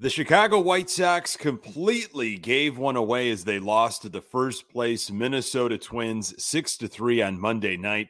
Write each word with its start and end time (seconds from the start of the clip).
The 0.00 0.08
Chicago 0.08 0.58
White 0.58 0.88
Sox 0.88 1.36
completely 1.36 2.38
gave 2.38 2.78
one 2.78 2.96
away 2.96 3.28
as 3.28 3.44
they 3.44 3.58
lost 3.58 4.00
to 4.00 4.08
the 4.08 4.22
first 4.22 4.70
place 4.70 5.10
Minnesota 5.10 5.76
Twins 5.76 6.42
6 6.42 6.78
to 6.78 6.88
3 6.88 7.20
on 7.20 7.38
Monday 7.38 7.76
night. 7.76 8.08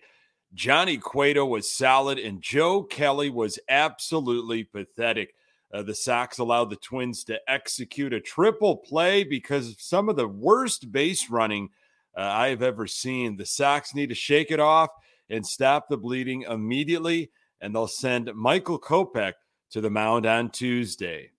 Johnny 0.54 0.98
Cueto 0.98 1.44
was 1.44 1.68
solid 1.68 2.16
and 2.20 2.40
Joe 2.40 2.84
Kelly 2.84 3.28
was 3.28 3.58
absolutely 3.68 4.62
pathetic. 4.62 5.34
Uh, 5.74 5.82
the 5.82 5.96
Sox 5.96 6.38
allowed 6.38 6.70
the 6.70 6.76
Twins 6.76 7.24
to 7.24 7.40
execute 7.48 8.12
a 8.12 8.20
triple 8.20 8.76
play 8.76 9.24
because 9.24 9.70
of 9.70 9.80
some 9.80 10.08
of 10.08 10.14
the 10.14 10.28
worst 10.28 10.92
base 10.92 11.28
running 11.28 11.70
uh, 12.16 12.20
I 12.20 12.50
have 12.50 12.62
ever 12.62 12.86
seen. 12.86 13.36
The 13.36 13.46
Sox 13.46 13.96
need 13.96 14.10
to 14.10 14.14
shake 14.14 14.52
it 14.52 14.60
off 14.60 14.90
and 15.28 15.44
stop 15.44 15.88
the 15.88 15.96
bleeding 15.96 16.42
immediately, 16.42 17.32
and 17.60 17.74
they'll 17.74 17.88
send 17.88 18.32
Michael 18.32 18.78
Kopech 18.78 19.34
to 19.70 19.80
the 19.80 19.90
mound 19.90 20.24
on 20.24 20.50
Tuesday. 20.50 21.32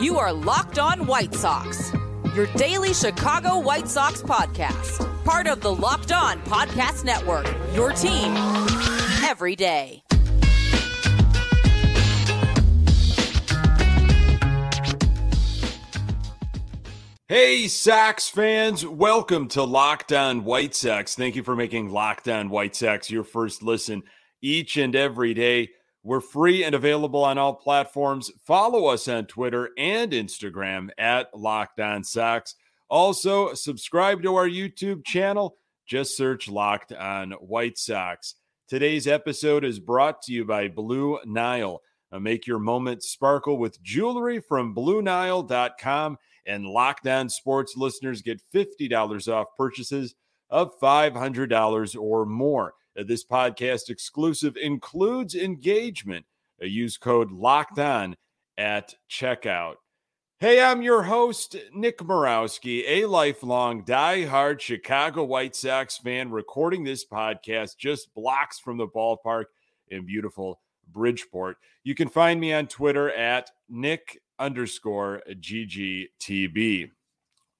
You 0.00 0.16
are 0.16 0.32
Locked 0.32 0.78
On 0.78 1.06
White 1.06 1.34
Sox, 1.34 1.92
your 2.32 2.46
daily 2.54 2.94
Chicago 2.94 3.58
White 3.58 3.88
Sox 3.88 4.22
podcast, 4.22 5.24
part 5.24 5.48
of 5.48 5.60
the 5.60 5.74
Locked 5.74 6.12
On 6.12 6.40
Podcast 6.42 7.04
Network, 7.04 7.52
your 7.74 7.90
team 7.90 8.32
every 9.24 9.56
day. 9.56 10.04
Hey, 17.26 17.66
Sox 17.66 18.28
fans, 18.28 18.86
welcome 18.86 19.48
to 19.48 19.64
Locked 19.64 20.12
On 20.12 20.44
White 20.44 20.76
Sox. 20.76 21.16
Thank 21.16 21.34
you 21.34 21.42
for 21.42 21.56
making 21.56 21.90
Locked 21.90 22.28
On 22.28 22.50
White 22.50 22.76
Sox 22.76 23.10
your 23.10 23.24
first 23.24 23.64
listen 23.64 24.04
each 24.40 24.76
and 24.76 24.94
every 24.94 25.34
day. 25.34 25.70
We're 26.08 26.22
free 26.22 26.64
and 26.64 26.74
available 26.74 27.22
on 27.22 27.36
all 27.36 27.52
platforms. 27.52 28.30
Follow 28.46 28.86
us 28.86 29.08
on 29.08 29.26
Twitter 29.26 29.68
and 29.76 30.12
Instagram 30.12 30.88
at 30.96 31.28
Locked 31.36 31.80
On 31.80 32.02
Sox. 32.02 32.54
Also, 32.88 33.52
subscribe 33.52 34.22
to 34.22 34.34
our 34.36 34.48
YouTube 34.48 35.04
channel. 35.04 35.58
Just 35.86 36.16
search 36.16 36.48
Locked 36.48 36.94
On 36.94 37.32
White 37.32 37.76
Sox. 37.76 38.36
Today's 38.68 39.06
episode 39.06 39.66
is 39.66 39.80
brought 39.80 40.22
to 40.22 40.32
you 40.32 40.46
by 40.46 40.68
Blue 40.68 41.18
Nile. 41.26 41.82
Make 42.18 42.46
your 42.46 42.58
moment 42.58 43.02
sparkle 43.02 43.58
with 43.58 43.82
jewelry 43.82 44.40
from 44.40 44.74
BlueNile.com. 44.74 46.16
And 46.46 46.64
Locked 46.64 47.06
On 47.06 47.28
Sports 47.28 47.74
listeners 47.76 48.22
get 48.22 48.40
$50 48.54 49.30
off 49.30 49.48
purchases 49.58 50.14
of 50.48 50.72
$500 50.80 52.00
or 52.00 52.24
more. 52.24 52.72
Uh, 52.98 53.04
this 53.06 53.24
podcast 53.24 53.90
exclusive 53.90 54.56
includes 54.56 55.34
engagement. 55.34 56.26
Uh, 56.60 56.66
use 56.66 56.96
code 56.96 57.30
locked 57.30 57.78
on 57.78 58.16
at 58.56 58.94
checkout. 59.08 59.74
Hey, 60.40 60.62
I'm 60.62 60.82
your 60.82 61.02
host, 61.02 61.56
Nick 61.74 61.98
Morawski, 61.98 62.84
a 62.86 63.06
lifelong 63.06 63.84
die-hard 63.84 64.62
Chicago 64.62 65.24
White 65.24 65.54
Sox 65.54 65.98
fan, 65.98 66.30
recording 66.30 66.84
this 66.84 67.04
podcast 67.04 67.76
just 67.76 68.12
blocks 68.14 68.58
from 68.58 68.78
the 68.78 68.86
ballpark 68.86 69.46
in 69.88 70.06
beautiful 70.06 70.60
Bridgeport. 70.92 71.58
You 71.84 71.94
can 71.94 72.08
find 72.08 72.40
me 72.40 72.52
on 72.52 72.66
Twitter 72.66 73.10
at 73.10 73.50
Nick 73.68 74.20
underscore 74.38 75.22
GGTB. 75.28 76.90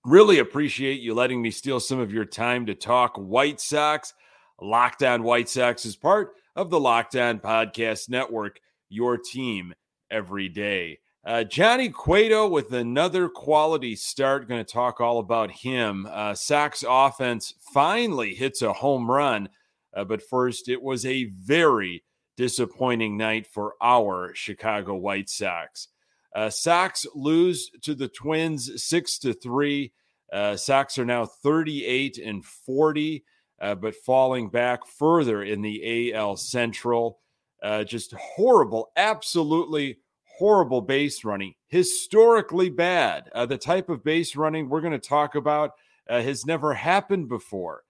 Really 0.04 0.38
appreciate 0.38 1.00
you 1.00 1.14
letting 1.14 1.42
me 1.42 1.50
steal 1.50 1.80
some 1.80 1.98
of 1.98 2.12
your 2.12 2.24
time 2.24 2.66
to 2.66 2.74
talk 2.74 3.16
White 3.16 3.60
Sox. 3.60 4.14
Locked 4.60 5.02
On 5.02 5.22
White 5.22 5.48
Sox 5.48 5.84
is 5.84 5.96
part 5.96 6.34
of 6.56 6.70
the 6.70 6.80
Locked 6.80 7.16
On 7.16 7.38
Podcast 7.38 8.08
Network, 8.08 8.60
your 8.88 9.16
team 9.16 9.74
every 10.10 10.48
day. 10.48 10.98
Uh, 11.24 11.44
Johnny 11.44 11.90
Cueto 11.90 12.48
with 12.48 12.72
another 12.72 13.28
quality 13.28 13.94
start. 13.94 14.48
Going 14.48 14.64
to 14.64 14.72
talk 14.72 15.00
all 15.00 15.18
about 15.18 15.50
him. 15.50 16.08
Uh, 16.10 16.34
Sox 16.34 16.84
offense 16.88 17.54
finally 17.72 18.34
hits 18.34 18.62
a 18.62 18.72
home 18.72 19.10
run, 19.10 19.48
uh, 19.94 20.04
but 20.04 20.22
first, 20.22 20.68
it 20.68 20.82
was 20.82 21.04
a 21.04 21.24
very 21.24 22.02
disappointing 22.36 23.16
night 23.16 23.46
for 23.46 23.74
our 23.82 24.32
Chicago 24.34 24.94
White 24.94 25.28
Sox. 25.28 25.88
Uh, 26.34 26.50
Sox 26.50 27.06
lose 27.14 27.70
to 27.82 27.94
the 27.94 28.08
Twins 28.08 28.82
six 28.82 29.18
to 29.18 29.32
three. 29.32 29.92
Uh, 30.32 30.56
Sox 30.56 30.98
are 30.98 31.04
now 31.04 31.26
38 31.26 32.18
and 32.18 32.44
40 32.44 33.24
uh, 33.60 33.74
but 33.74 33.94
falling 33.94 34.48
back 34.48 34.86
further 34.86 35.42
in 35.42 35.62
the 35.62 36.12
AL 36.12 36.36
Central. 36.36 37.18
Uh, 37.62 37.84
just 37.84 38.12
horrible, 38.12 38.90
absolutely 38.96 39.98
horrible 40.38 40.80
base 40.80 41.24
running, 41.24 41.54
historically 41.66 42.70
bad. 42.70 43.28
Uh, 43.34 43.46
the 43.46 43.58
type 43.58 43.88
of 43.88 44.04
base 44.04 44.36
running 44.36 44.68
we're 44.68 44.80
going 44.80 44.92
to 44.92 44.98
talk 44.98 45.34
about 45.34 45.72
uh, 46.08 46.22
has 46.22 46.46
never 46.46 46.74
happened 46.74 47.28
before. 47.28 47.82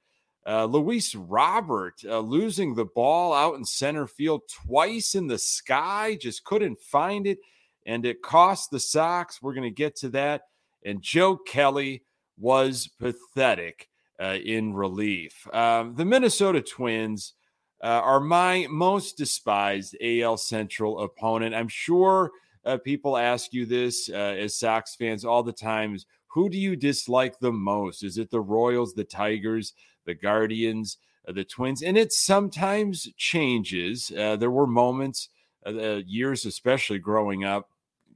Uh, 0.47 0.65
Luis 0.65 1.15
Robert 1.15 2.01
uh, 2.07 2.21
losing 2.21 2.75
the 2.75 2.87
ball 2.87 3.35
out 3.35 3.57
in 3.57 3.65
center 3.67 4.07
field 4.07 4.41
twice 4.49 5.15
in 5.15 5.27
the 5.27 5.39
sky, 5.39 6.17
just 6.19 6.45
couldn't 6.45 6.81
find 6.81 7.27
it. 7.27 7.39
And 7.85 8.07
it 8.07 8.23
cost 8.23 8.71
the 8.71 8.81
Sox. 8.81 9.43
We're 9.43 9.55
going 9.55 9.69
to 9.69 9.71
get 9.71 9.97
to 9.97 10.09
that. 10.11 10.43
And 10.85 11.03
Joe 11.03 11.37
Kelly 11.37 12.05
was 12.39 12.89
pathetic 12.99 13.89
uh, 14.21 14.37
in 14.45 14.73
relief. 14.75 15.47
Um, 15.55 15.95
the 15.95 16.05
Minnesota 16.05 16.61
Twins 16.61 17.35
uh, 17.83 17.87
are 17.87 18.21
my 18.21 18.67
most 18.71 19.17
despised 19.17 19.97
AL 20.03 20.37
Central 20.39 21.01
opponent. 21.01 21.55
I'm 21.55 21.69
sure 21.69 22.33
uh, 22.65 22.79
people 22.79 23.17
ask 23.17 23.53
you 23.53 23.67
this 23.67 24.11
uh, 24.11 24.35
as 24.39 24.57
Sox 24.57 24.97
fans 24.97 25.25
all 25.25 25.43
the 25.43 25.53
time: 25.53 25.95
is 25.95 26.07
who 26.27 26.49
do 26.49 26.59
you 26.59 26.77
dislike 26.77 27.39
the 27.39 27.53
most? 27.53 28.03
Is 28.03 28.19
it 28.19 28.31
the 28.31 28.41
Royals, 28.41 28.95
the 28.95 29.05
Tigers, 29.05 29.75
the 30.05 30.15
Guardians, 30.15 30.99
uh, 31.27 31.33
the 31.33 31.45
Twins? 31.45 31.83
And 31.83 31.97
it 31.97 32.13
sometimes 32.13 33.09
changes. 33.17 34.13
Uh, 34.17 34.37
there 34.37 34.51
were 34.51 34.67
moments, 34.67 35.29
years 35.65 36.47
especially 36.47 36.99
growing 36.99 37.45
up, 37.45 37.71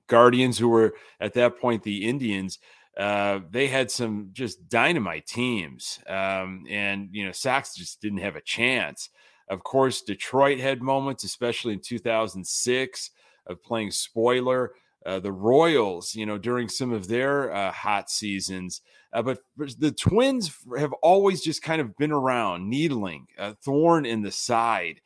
Guardians 0.08 0.58
who 0.58 0.68
were 0.68 0.94
at 1.20 1.34
that 1.34 1.58
point 1.58 1.82
the 1.82 2.04
Indians 2.06 2.58
uh, 2.96 3.40
they 3.50 3.68
had 3.68 3.90
some 3.90 4.30
just 4.32 4.68
dynamite 4.68 5.26
teams. 5.26 5.98
Um, 6.06 6.64
and, 6.68 7.08
you 7.12 7.24
know, 7.24 7.32
Sox 7.32 7.74
just 7.74 8.00
didn't 8.00 8.18
have 8.18 8.36
a 8.36 8.42
chance. 8.42 9.08
Of 9.48 9.64
course, 9.64 10.02
Detroit 10.02 10.58
had 10.58 10.82
moments, 10.82 11.24
especially 11.24 11.72
in 11.72 11.80
2006, 11.80 13.10
of 13.46 13.62
playing 13.62 13.90
spoiler. 13.90 14.72
Uh, 15.04 15.18
the 15.18 15.32
Royals, 15.32 16.14
you 16.14 16.26
know, 16.26 16.38
during 16.38 16.68
some 16.68 16.92
of 16.92 17.08
their 17.08 17.52
uh, 17.52 17.72
hot 17.72 18.08
seasons. 18.08 18.82
Uh, 19.12 19.20
but 19.20 19.40
the 19.78 19.90
Twins 19.90 20.56
have 20.78 20.92
always 21.02 21.42
just 21.42 21.60
kind 21.60 21.80
of 21.80 21.96
been 21.96 22.12
around, 22.12 22.70
needling, 22.70 23.26
a 23.36 23.54
thorn 23.56 24.06
in 24.06 24.22
the 24.22 24.30
side. 24.30 25.00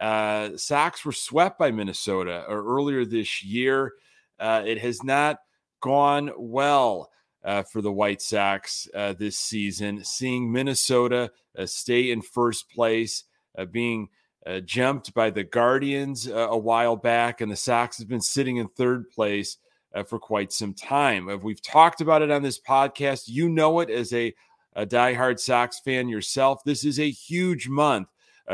Uh, 0.00 0.50
Sox 0.56 1.04
were 1.04 1.12
swept 1.12 1.58
by 1.58 1.70
Minnesota 1.70 2.44
uh, 2.48 2.52
earlier 2.52 3.04
this 3.04 3.42
year. 3.42 3.94
Uh, 4.38 4.62
it 4.66 4.78
has 4.78 5.02
not 5.02 5.38
gone 5.80 6.30
well 6.36 7.10
uh, 7.48 7.62
for 7.62 7.80
the 7.80 7.90
White 7.90 8.20
Sox 8.20 8.86
uh, 8.94 9.14
this 9.14 9.38
season. 9.38 10.04
Seeing 10.04 10.52
Minnesota 10.52 11.32
uh, 11.58 11.64
stay 11.64 12.10
in 12.10 12.20
first 12.20 12.70
place, 12.70 13.24
uh, 13.56 13.64
being 13.64 14.10
uh, 14.46 14.60
jumped 14.60 15.14
by 15.14 15.30
the 15.30 15.44
Guardians 15.44 16.28
uh, 16.28 16.48
a 16.50 16.58
while 16.58 16.94
back, 16.94 17.40
and 17.40 17.50
the 17.50 17.56
Sox 17.56 17.96
have 17.98 18.08
been 18.08 18.20
sitting 18.20 18.58
in 18.58 18.68
third 18.68 19.08
place 19.10 19.56
for 20.06 20.20
quite 20.20 20.52
some 20.52 20.74
time. 20.74 21.40
We've 21.42 21.62
talked 21.62 22.00
about 22.02 22.22
it 22.22 22.30
on 22.30 22.42
this 22.42 22.60
podcast, 22.60 23.24
you 23.26 23.48
know 23.48 23.80
it 23.80 23.90
as 23.90 24.12
a, 24.12 24.32
a 24.76 24.86
diehard 24.86 25.40
Sox 25.40 25.80
fan 25.80 26.08
yourself. 26.08 26.62
This 26.62 26.84
is 26.84 27.00
a 27.00 27.10
huge 27.10 27.68
month. 27.68 28.06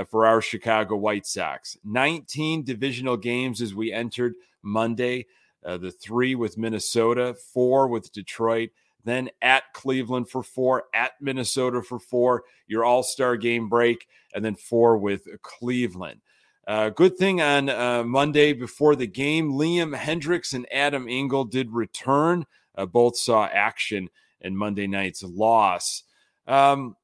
for 0.08 0.24
our 0.24 0.40
Chicago 0.40 0.96
White 0.96 1.26
Sox. 1.26 1.76
19 1.84 2.64
divisional 2.64 3.18
games 3.18 3.60
as 3.60 3.74
we 3.74 3.92
entered 3.92 4.34
Monday 4.62 5.26
uh, 5.64 5.78
the 5.78 5.90
three 5.90 6.34
with 6.34 6.58
Minnesota, 6.58 7.34
four 7.52 7.88
with 7.88 8.12
Detroit, 8.12 8.70
then 9.04 9.30
at 9.42 9.72
Cleveland 9.72 10.28
for 10.28 10.42
four, 10.42 10.84
at 10.94 11.12
Minnesota 11.20 11.82
for 11.82 11.98
four, 11.98 12.44
your 12.66 12.84
all 12.84 13.02
star 13.02 13.36
game 13.36 13.68
break, 13.68 14.06
and 14.34 14.44
then 14.44 14.54
four 14.54 14.96
with 14.96 15.28
Cleveland. 15.42 16.20
Uh, 16.66 16.88
good 16.88 17.16
thing 17.18 17.42
on 17.42 17.68
uh, 17.68 18.02
Monday 18.04 18.54
before 18.54 18.96
the 18.96 19.06
game, 19.06 19.52
Liam 19.52 19.94
Hendriks 19.94 20.54
and 20.54 20.66
Adam 20.72 21.06
Engel 21.08 21.44
did 21.44 21.70
return. 21.70 22.46
Uh, 22.74 22.86
both 22.86 23.16
saw 23.16 23.46
action 23.46 24.08
in 24.40 24.56
Monday 24.56 24.86
night's 24.86 25.22
loss. 25.22 26.04
Um, 26.46 26.96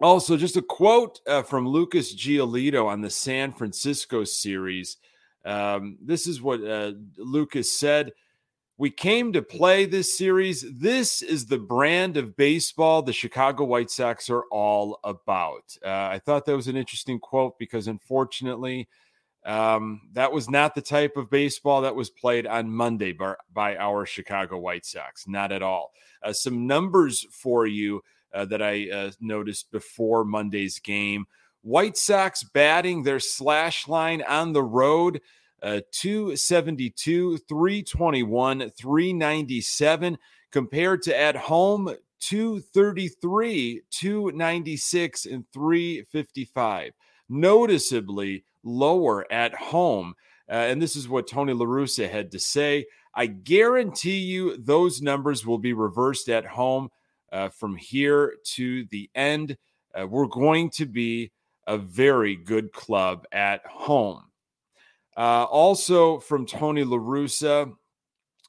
also, 0.00 0.38
just 0.38 0.56
a 0.56 0.62
quote 0.62 1.20
uh, 1.26 1.42
from 1.42 1.68
Lucas 1.68 2.14
Giolito 2.14 2.86
on 2.86 3.02
the 3.02 3.10
San 3.10 3.52
Francisco 3.52 4.24
series. 4.24 4.96
Um, 5.44 5.98
this 6.00 6.26
is 6.26 6.40
what 6.40 6.64
uh, 6.64 6.92
Lucas 7.18 7.70
said. 7.70 8.12
We 8.80 8.90
came 8.90 9.34
to 9.34 9.42
play 9.42 9.84
this 9.84 10.16
series. 10.16 10.64
This 10.66 11.20
is 11.20 11.44
the 11.44 11.58
brand 11.58 12.16
of 12.16 12.34
baseball 12.34 13.02
the 13.02 13.12
Chicago 13.12 13.64
White 13.64 13.90
Sox 13.90 14.30
are 14.30 14.44
all 14.50 14.98
about. 15.04 15.76
Uh, 15.84 16.08
I 16.10 16.18
thought 16.18 16.46
that 16.46 16.56
was 16.56 16.66
an 16.66 16.78
interesting 16.78 17.18
quote 17.20 17.58
because, 17.58 17.88
unfortunately, 17.88 18.88
Um, 19.44 20.00
that 20.12 20.32
was 20.32 20.48
not 20.48 20.74
the 20.74 20.80
type 20.82 21.18
of 21.18 21.28
baseball 21.30 21.82
that 21.82 21.94
was 21.94 22.08
played 22.08 22.46
on 22.46 22.70
Monday 22.70 23.12
by, 23.12 23.34
by 23.52 23.76
our 23.76 24.06
Chicago 24.06 24.58
White 24.58 24.86
Sox. 24.86 25.28
Not 25.28 25.52
at 25.52 25.62
all. 25.62 25.92
Uh, 26.22 26.32
some 26.32 26.66
numbers 26.66 27.26
for 27.30 27.66
you 27.66 28.02
uh, 28.32 28.46
that 28.46 28.62
I 28.62 28.90
uh, 28.90 29.10
noticed 29.20 29.70
before 29.70 30.24
Monday's 30.24 30.78
game. 30.78 31.26
White 31.62 31.98
Sox 31.98 32.42
batting 32.42 33.02
their 33.02 33.20
slash 33.20 33.88
line 33.88 34.22
on 34.22 34.54
the 34.54 34.62
road 34.62 35.20
uh, 35.62 35.80
272, 35.92 37.38
321, 37.38 38.70
397, 38.70 40.18
compared 40.50 41.02
to 41.02 41.18
at 41.18 41.36
home 41.36 41.94
233, 42.20 43.82
296, 43.90 45.26
and 45.26 45.44
355. 45.52 46.92
Noticeably 47.28 48.44
lower 48.62 49.30
at 49.32 49.54
home. 49.54 50.14
Uh, 50.48 50.54
and 50.54 50.82
this 50.82 50.96
is 50.96 51.08
what 51.08 51.28
Tony 51.28 51.52
La 51.52 51.64
Russa 51.64 52.10
had 52.10 52.30
to 52.32 52.38
say. 52.38 52.86
I 53.14 53.26
guarantee 53.26 54.18
you 54.18 54.56
those 54.56 55.00
numbers 55.00 55.46
will 55.46 55.58
be 55.58 55.72
reversed 55.72 56.28
at 56.28 56.46
home 56.46 56.90
uh, 57.32 57.48
from 57.48 57.76
here 57.76 58.34
to 58.56 58.84
the 58.90 59.10
end. 59.14 59.56
Uh, 59.94 60.06
we're 60.06 60.26
going 60.26 60.70
to 60.70 60.86
be 60.86 61.32
a 61.66 61.78
very 61.78 62.36
good 62.36 62.72
club 62.72 63.26
at 63.32 63.64
home. 63.66 64.29
Uh, 65.20 65.44
also, 65.44 66.18
from 66.18 66.46
Tony 66.46 66.82
La 66.82 66.96
Russa, 66.96 67.70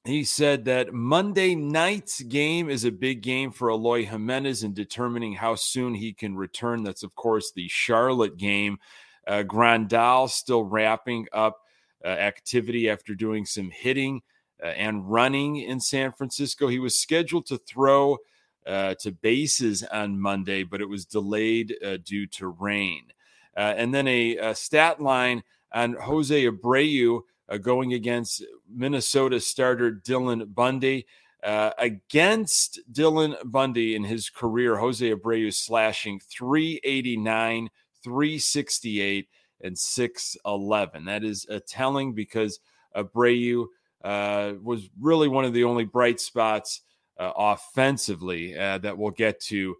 he 0.05 0.23
said 0.23 0.63
that 0.63 0.93
Monday 0.93 1.53
night's 1.53 2.21
game 2.21 2.69
is 2.69 2.85
a 2.85 2.91
big 2.93 3.21
game 3.21 3.51
for 3.51 3.69
Eloy 3.69 4.05
Jimenez 4.05 4.63
in 4.63 4.73
determining 4.73 5.33
how 5.33 5.55
soon 5.55 5.93
he 5.93 6.13
can 6.13 6.33
return. 6.33 6.81
That's, 6.81 7.03
of 7.03 7.13
course, 7.13 7.51
the 7.51 7.67
Charlotte 7.67 8.37
game. 8.37 8.79
Uh, 9.27 9.43
Grandal 9.43 10.29
still 10.29 10.63
wrapping 10.63 11.27
up 11.33 11.59
uh, 12.05 12.07
activity 12.07 12.89
after 12.89 13.15
doing 13.15 13.45
some 13.45 13.69
hitting 13.69 14.21
uh, 14.63 14.67
and 14.67 15.11
running 15.11 15.57
in 15.57 15.81
San 15.81 16.13
Francisco. 16.13 16.69
He 16.69 16.79
was 16.79 16.97
scheduled 16.97 17.47
to 17.47 17.57
throw 17.57 18.17
uh, 18.65 18.95
to 19.01 19.11
bases 19.11 19.83
on 19.83 20.21
Monday, 20.21 20.63
but 20.63 20.79
it 20.79 20.87
was 20.87 21.05
delayed 21.05 21.75
uh, 21.85 21.97
due 21.97 22.27
to 22.27 22.47
rain. 22.47 23.11
Uh, 23.57 23.73
and 23.75 23.93
then 23.93 24.07
a, 24.07 24.37
a, 24.37 24.55
stat 24.55 25.01
line 25.01 25.43
on 25.73 25.93
Jose 25.93 26.45
Abreu 26.45 27.21
uh, 27.49 27.57
going 27.57 27.93
against 27.93 28.43
Minnesota 28.69 29.39
starter 29.39 29.91
Dylan 29.91 30.53
Bundy. 30.53 31.05
Uh, 31.43 31.71
against 31.79 32.79
Dylan 32.91 33.35
Bundy 33.43 33.95
in 33.95 34.03
his 34.03 34.29
career, 34.29 34.77
Jose 34.77 35.11
Abreu 35.11 35.51
slashing 35.51 36.19
389, 36.19 37.69
368, 38.03 39.27
and 39.61 39.77
611. 39.77 41.05
That 41.05 41.23
is 41.23 41.47
a 41.49 41.59
telling 41.59 42.13
because 42.13 42.59
Abreu 42.95 43.65
uh, 44.03 44.53
was 44.61 44.89
really 44.99 45.27
one 45.27 45.45
of 45.45 45.53
the 45.53 45.63
only 45.63 45.85
bright 45.85 46.19
spots 46.19 46.81
uh, 47.19 47.31
offensively 47.35 48.57
uh, 48.57 48.77
that 48.79 48.97
we'll 48.97 49.11
get 49.11 49.39
to 49.39 49.75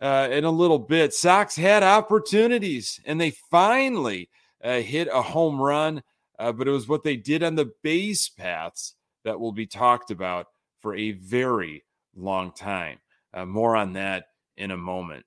uh, 0.00 0.28
in 0.30 0.44
a 0.44 0.50
little 0.50 0.78
bit. 0.78 1.14
Sox 1.14 1.56
had 1.56 1.82
opportunities 1.82 3.00
and 3.04 3.20
they 3.20 3.30
finally 3.50 4.28
uh, 4.64 4.80
hit 4.80 5.08
a 5.12 5.22
home 5.22 5.60
run, 5.60 6.02
uh, 6.38 6.50
but 6.52 6.66
it 6.66 6.72
was 6.72 6.88
what 6.88 7.04
they 7.04 7.16
did 7.16 7.42
on 7.42 7.54
the 7.54 7.70
base 7.82 8.28
paths 8.28 8.94
that 9.24 9.38
will 9.38 9.52
be 9.52 9.66
talked 9.66 10.10
about 10.10 10.46
for 10.80 10.94
a 10.96 11.12
very 11.12 11.84
long 12.16 12.52
time. 12.52 12.98
Uh, 13.32 13.44
more 13.44 13.76
on 13.76 13.92
that 13.92 14.26
in 14.56 14.70
a 14.70 14.76
moment. 14.76 15.24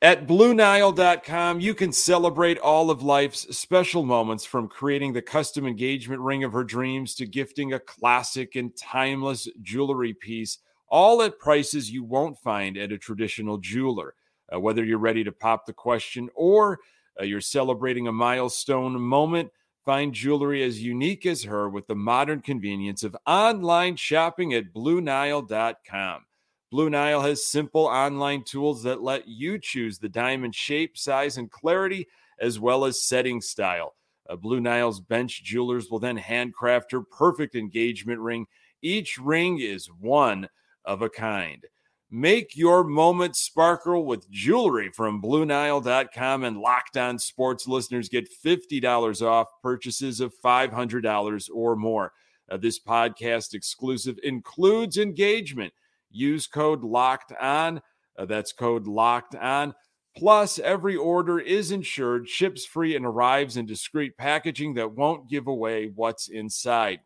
At 0.00 0.28
BlueNile.com, 0.28 1.58
you 1.58 1.74
can 1.74 1.92
celebrate 1.92 2.58
all 2.58 2.88
of 2.88 3.02
life's 3.02 3.56
special 3.56 4.04
moments 4.04 4.44
from 4.44 4.68
creating 4.68 5.12
the 5.12 5.22
custom 5.22 5.66
engagement 5.66 6.20
ring 6.20 6.44
of 6.44 6.52
her 6.52 6.62
dreams 6.62 7.16
to 7.16 7.26
gifting 7.26 7.72
a 7.72 7.80
classic 7.80 8.54
and 8.54 8.76
timeless 8.76 9.48
jewelry 9.60 10.14
piece 10.14 10.58
all 10.88 11.22
at 11.22 11.38
prices 11.38 11.90
you 11.90 12.04
won't 12.04 12.38
find 12.38 12.76
at 12.76 12.92
a 12.92 12.98
traditional 12.98 13.58
jeweler. 13.58 14.14
Uh, 14.52 14.60
whether 14.60 14.84
you're 14.84 14.98
ready 14.98 15.22
to 15.24 15.32
pop 15.32 15.66
the 15.66 15.72
question 15.72 16.28
or 16.34 16.78
uh, 17.20 17.24
you're 17.24 17.40
celebrating 17.40 18.08
a 18.08 18.12
milestone 18.12 19.00
moment, 19.00 19.50
find 19.84 20.12
jewelry 20.12 20.62
as 20.62 20.82
unique 20.82 21.26
as 21.26 21.44
her 21.44 21.68
with 21.68 21.86
the 21.86 21.94
modern 21.94 22.40
convenience 22.40 23.02
of 23.02 23.16
online 23.26 23.96
shopping 23.96 24.54
at 24.54 24.72
BlueNile.com. 24.72 26.24
Blue 26.70 26.90
Nile 26.90 27.22
has 27.22 27.46
simple 27.46 27.86
online 27.86 28.44
tools 28.44 28.82
that 28.82 29.02
let 29.02 29.26
you 29.26 29.58
choose 29.58 29.98
the 29.98 30.08
diamond 30.08 30.54
shape, 30.54 30.98
size, 30.98 31.38
and 31.38 31.50
clarity, 31.50 32.06
as 32.38 32.60
well 32.60 32.84
as 32.84 33.02
setting 33.02 33.40
style. 33.40 33.94
Uh, 34.28 34.36
Blue 34.36 34.60
Nile's 34.60 35.00
bench 35.00 35.42
jewelers 35.42 35.90
will 35.90 35.98
then 35.98 36.18
handcraft 36.18 36.92
her 36.92 37.00
perfect 37.00 37.54
engagement 37.54 38.20
ring. 38.20 38.46
Each 38.82 39.16
ring 39.16 39.60
is 39.60 39.86
one 39.86 40.48
of 40.84 41.00
a 41.00 41.08
kind. 41.08 41.64
Make 42.10 42.56
your 42.56 42.84
moment 42.84 43.36
sparkle 43.36 44.06
with 44.06 44.30
jewelry 44.30 44.90
from 44.90 45.20
BlueNile.com 45.20 46.42
and 46.42 46.56
Locked 46.56 46.96
On 46.96 47.18
Sports 47.18 47.68
listeners 47.68 48.08
get 48.08 48.30
$50 48.42 49.20
off 49.20 49.48
purchases 49.62 50.20
of 50.20 50.32
$500 50.42 51.50
or 51.52 51.76
more. 51.76 52.12
Uh, 52.50 52.56
this 52.56 52.80
podcast 52.80 53.52
exclusive 53.52 54.18
includes 54.22 54.96
engagement. 54.96 55.74
Use 56.10 56.46
code 56.46 56.82
Locked 56.82 57.34
On. 57.38 57.82
Uh, 58.18 58.24
that's 58.24 58.52
code 58.54 58.86
Locked 58.86 59.34
On. 59.34 59.74
Plus, 60.16 60.58
every 60.58 60.96
order 60.96 61.38
is 61.38 61.70
insured, 61.70 62.26
ships 62.26 62.64
free, 62.64 62.96
and 62.96 63.04
arrives 63.04 63.58
in 63.58 63.66
discreet 63.66 64.16
packaging 64.16 64.74
that 64.74 64.92
won't 64.92 65.28
give 65.28 65.46
away 65.46 65.92
what's 65.94 66.28
inside. 66.28 67.00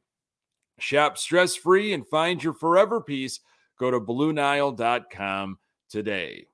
Shop 0.79 1.19
stress 1.19 1.57
free 1.57 1.93
and 1.93 2.07
find 2.07 2.43
your 2.43 2.55
forever 2.55 3.01
piece 3.01 3.41
Go 3.79 3.91
to 3.91 4.01
BlueNile.com 4.01 5.59
today. 5.91 6.47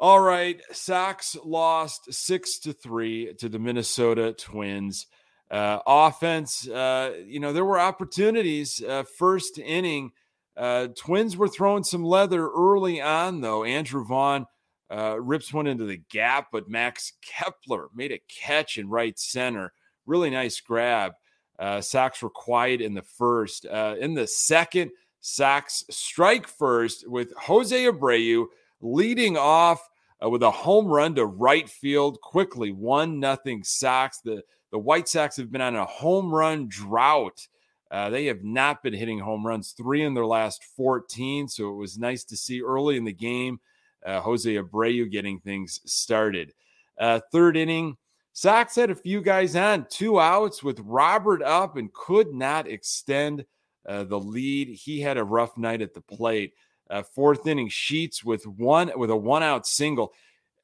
All 0.00 0.20
right, 0.20 0.60
Sox 0.70 1.36
lost 1.44 2.12
six 2.14 2.60
to 2.60 2.72
three 2.72 3.34
to 3.38 3.48
the 3.48 3.58
Minnesota 3.58 4.32
Twins. 4.32 5.08
Uh, 5.50 5.80
offense, 5.86 6.68
uh, 6.68 7.14
you 7.26 7.40
know, 7.40 7.52
there 7.52 7.64
were 7.64 7.80
opportunities. 7.80 8.80
Uh, 8.80 9.02
first 9.02 9.58
inning, 9.58 10.12
uh, 10.56 10.88
Twins 10.96 11.36
were 11.36 11.48
throwing 11.48 11.82
some 11.82 12.04
leather 12.04 12.48
early 12.48 13.00
on, 13.00 13.40
though. 13.40 13.64
Andrew 13.64 14.04
Vaughn 14.04 14.46
uh, 14.88 15.18
rips 15.20 15.52
one 15.52 15.66
into 15.66 15.84
the 15.84 16.00
gap, 16.10 16.48
but 16.52 16.68
Max 16.68 17.14
Kepler 17.20 17.88
made 17.92 18.12
a 18.12 18.20
catch 18.28 18.78
in 18.78 18.88
right 18.88 19.18
center. 19.18 19.72
Really 20.06 20.30
nice 20.30 20.60
grab. 20.60 21.14
Uh, 21.58 21.80
Sox 21.80 22.22
were 22.22 22.30
quiet 22.30 22.80
in 22.80 22.94
the 22.94 23.02
first. 23.02 23.64
in 23.64 24.14
the 24.14 24.28
second, 24.28 24.92
Sox 25.20 25.84
strike 25.90 26.46
first 26.46 27.08
with 27.08 27.32
Jose 27.36 27.84
Abreu 27.84 28.46
leading 28.80 29.36
off 29.36 29.88
uh, 30.22 30.28
with 30.28 30.42
a 30.42 30.50
home 30.50 30.86
run 30.86 31.14
to 31.16 31.26
right 31.26 31.68
field 31.68 32.20
quickly. 32.20 32.72
One 32.72 33.20
nothing 33.20 33.64
Sox. 33.64 34.20
The 34.20 34.42
the 34.70 34.78
White 34.78 35.08
Sox 35.08 35.36
have 35.36 35.50
been 35.50 35.62
on 35.62 35.76
a 35.76 35.84
home 35.84 36.32
run 36.32 36.68
drought. 36.68 37.48
Uh, 37.90 38.10
they 38.10 38.26
have 38.26 38.44
not 38.44 38.82
been 38.82 38.92
hitting 38.92 39.18
home 39.18 39.46
runs, 39.46 39.72
three 39.72 40.02
in 40.04 40.12
their 40.12 40.26
last 40.26 40.62
14. 40.76 41.48
So 41.48 41.70
it 41.70 41.76
was 41.76 41.98
nice 41.98 42.22
to 42.24 42.36
see 42.36 42.60
early 42.60 42.98
in 42.98 43.04
the 43.04 43.14
game 43.14 43.60
uh, 44.04 44.20
Jose 44.20 44.52
Abreu 44.52 45.10
getting 45.10 45.40
things 45.40 45.80
started. 45.84 46.52
Uh, 46.98 47.20
third 47.32 47.56
inning, 47.56 47.96
Sox 48.32 48.76
had 48.76 48.90
a 48.90 48.94
few 48.94 49.20
guys 49.20 49.56
on, 49.56 49.86
two 49.88 50.20
outs 50.20 50.62
with 50.62 50.80
Robert 50.80 51.42
up 51.42 51.76
and 51.76 51.92
could 51.92 52.32
not 52.32 52.68
extend 52.68 53.44
uh, 53.86 54.04
the 54.04 54.18
lead. 54.18 54.68
He 54.68 55.00
had 55.00 55.18
a 55.18 55.24
rough 55.24 55.56
night 55.56 55.82
at 55.82 55.94
the 55.94 56.00
plate. 56.00 56.54
Uh, 56.90 57.02
fourth 57.02 57.46
inning, 57.46 57.68
Sheets 57.68 58.24
with 58.24 58.46
one 58.46 58.90
with 58.96 59.10
a 59.10 59.16
one 59.16 59.42
out 59.42 59.66
single. 59.66 60.12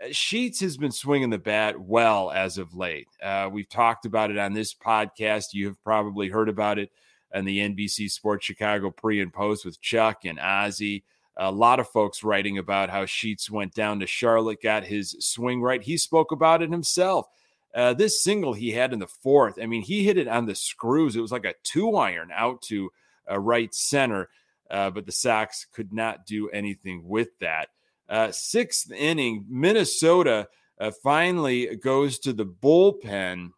Uh, 0.02 0.08
Sheets 0.10 0.60
has 0.60 0.76
been 0.76 0.92
swinging 0.92 1.30
the 1.30 1.38
bat 1.38 1.78
well 1.78 2.30
as 2.30 2.56
of 2.58 2.74
late. 2.74 3.08
Uh, 3.22 3.50
we've 3.52 3.68
talked 3.68 4.06
about 4.06 4.30
it 4.30 4.38
on 4.38 4.52
this 4.52 4.74
podcast. 4.74 5.52
You 5.52 5.66
have 5.66 5.82
probably 5.84 6.28
heard 6.28 6.48
about 6.48 6.78
it 6.78 6.90
on 7.34 7.44
the 7.44 7.58
NBC 7.58 8.10
Sports 8.10 8.46
Chicago 8.46 8.90
pre 8.90 9.20
and 9.20 9.32
post 9.32 9.64
with 9.64 9.80
Chuck 9.80 10.24
and 10.24 10.38
Ozzy. 10.38 11.02
A 11.36 11.50
lot 11.50 11.80
of 11.80 11.88
folks 11.88 12.22
writing 12.22 12.58
about 12.58 12.90
how 12.90 13.06
Sheets 13.06 13.50
went 13.50 13.74
down 13.74 14.00
to 14.00 14.06
Charlotte, 14.06 14.62
got 14.62 14.84
his 14.84 15.16
swing 15.18 15.60
right. 15.60 15.82
He 15.82 15.96
spoke 15.96 16.30
about 16.30 16.62
it 16.62 16.70
himself. 16.70 17.26
Uh, 17.74 17.92
this 17.92 18.22
single 18.22 18.52
he 18.52 18.70
had 18.70 18.92
in 18.92 19.00
the 19.00 19.06
fourth, 19.08 19.58
I 19.60 19.66
mean, 19.66 19.82
he 19.82 20.04
hit 20.04 20.16
it 20.16 20.28
on 20.28 20.46
the 20.46 20.54
screws. 20.54 21.16
It 21.16 21.20
was 21.20 21.32
like 21.32 21.44
a 21.44 21.54
two 21.64 21.96
iron 21.96 22.30
out 22.32 22.62
to 22.62 22.92
uh, 23.30 23.38
right 23.38 23.74
center, 23.74 24.28
uh, 24.70 24.90
but 24.90 25.06
the 25.06 25.12
Sox 25.12 25.66
could 25.72 25.92
not 25.92 26.26
do 26.26 26.48
anything 26.50 27.02
with 27.06 27.38
that. 27.40 27.68
Uh, 28.08 28.30
sixth 28.30 28.90
inning, 28.92 29.46
Minnesota 29.48 30.48
uh, 30.78 30.90
finally 31.02 31.76
goes 31.76 32.18
to 32.20 32.32
the 32.32 32.46
bullpen, 32.46 33.50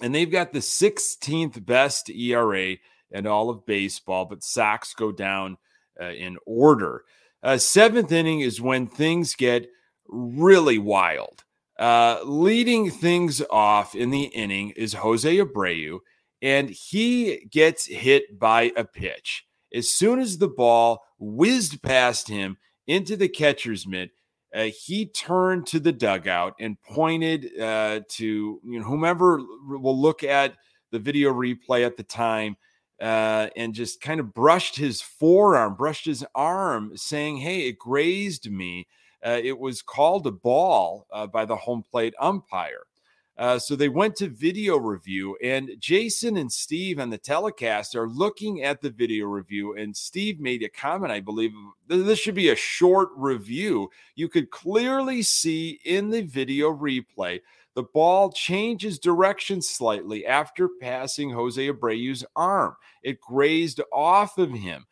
and 0.00 0.14
they've 0.14 0.30
got 0.30 0.52
the 0.52 0.60
16th 0.60 1.64
best 1.64 2.10
ERA 2.10 2.76
in 3.10 3.26
all 3.26 3.50
of 3.50 3.66
baseball, 3.66 4.24
but 4.24 4.44
Sox 4.44 4.94
go 4.94 5.10
down 5.10 5.56
uh, 6.00 6.10
in 6.10 6.36
order. 6.44 7.04
Uh, 7.42 7.56
seventh 7.56 8.12
inning 8.12 8.40
is 8.40 8.60
when 8.60 8.86
things 8.86 9.34
get 9.34 9.68
really 10.08 10.78
wild. 10.78 11.44
Leading 12.24 12.90
things 12.90 13.42
off 13.50 13.94
in 13.94 14.10
the 14.10 14.24
inning 14.24 14.70
is 14.70 14.94
Jose 14.94 15.36
Abreu, 15.36 16.00
and 16.42 16.70
he 16.70 17.48
gets 17.50 17.86
hit 17.86 18.38
by 18.38 18.72
a 18.76 18.84
pitch. 18.84 19.46
As 19.74 19.88
soon 19.88 20.20
as 20.20 20.38
the 20.38 20.48
ball 20.48 21.02
whizzed 21.18 21.82
past 21.82 22.28
him 22.28 22.56
into 22.86 23.16
the 23.16 23.28
catcher's 23.28 23.86
mitt, 23.86 24.10
uh, 24.54 24.70
he 24.84 25.06
turned 25.06 25.66
to 25.66 25.80
the 25.80 25.92
dugout 25.92 26.54
and 26.60 26.80
pointed 26.82 27.50
uh, 27.60 28.00
to 28.08 28.60
you 28.64 28.78
know, 28.78 28.84
whomever 28.84 29.40
will 29.68 30.00
look 30.00 30.22
at 30.22 30.54
the 30.92 30.98
video 30.98 31.32
replay 31.32 31.84
at 31.84 31.96
the 31.96 32.02
time 32.02 32.56
uh, 33.00 33.48
and 33.56 33.74
just 33.74 34.00
kind 34.00 34.20
of 34.20 34.32
brushed 34.32 34.76
his 34.76 35.02
forearm, 35.02 35.74
brushed 35.74 36.06
his 36.06 36.24
arm, 36.34 36.92
saying, 36.96 37.38
Hey, 37.38 37.68
it 37.68 37.78
grazed 37.78 38.50
me. 38.50 38.86
Uh, 39.24 39.40
it 39.42 39.58
was 39.58 39.82
called 39.82 40.26
a 40.26 40.30
ball 40.30 41.06
uh, 41.12 41.26
by 41.26 41.44
the 41.44 41.56
home 41.56 41.82
plate 41.82 42.14
umpire. 42.20 42.84
Uh, 43.38 43.58
so 43.58 43.76
they 43.76 43.90
went 43.90 44.16
to 44.16 44.28
video 44.28 44.78
review, 44.78 45.36
and 45.42 45.70
Jason 45.78 46.38
and 46.38 46.50
Steve 46.50 46.98
on 46.98 47.10
the 47.10 47.18
telecast 47.18 47.94
are 47.94 48.08
looking 48.08 48.62
at 48.62 48.80
the 48.80 48.88
video 48.88 49.26
review. 49.26 49.76
And 49.76 49.94
Steve 49.94 50.40
made 50.40 50.62
a 50.62 50.70
comment, 50.70 51.12
I 51.12 51.20
believe, 51.20 51.52
this 51.86 52.18
should 52.18 52.34
be 52.34 52.48
a 52.48 52.56
short 52.56 53.10
review. 53.14 53.90
You 54.14 54.30
could 54.30 54.50
clearly 54.50 55.22
see 55.22 55.80
in 55.84 56.08
the 56.08 56.22
video 56.22 56.72
replay 56.72 57.40
the 57.74 57.82
ball 57.82 58.32
changes 58.32 58.98
direction 58.98 59.60
slightly 59.60 60.26
after 60.26 60.70
passing 60.80 61.30
Jose 61.30 61.68
Abreu's 61.68 62.24
arm. 62.34 62.74
It 63.02 63.20
grazed 63.20 63.82
off 63.92 64.38
of 64.38 64.50
him. 64.50 64.86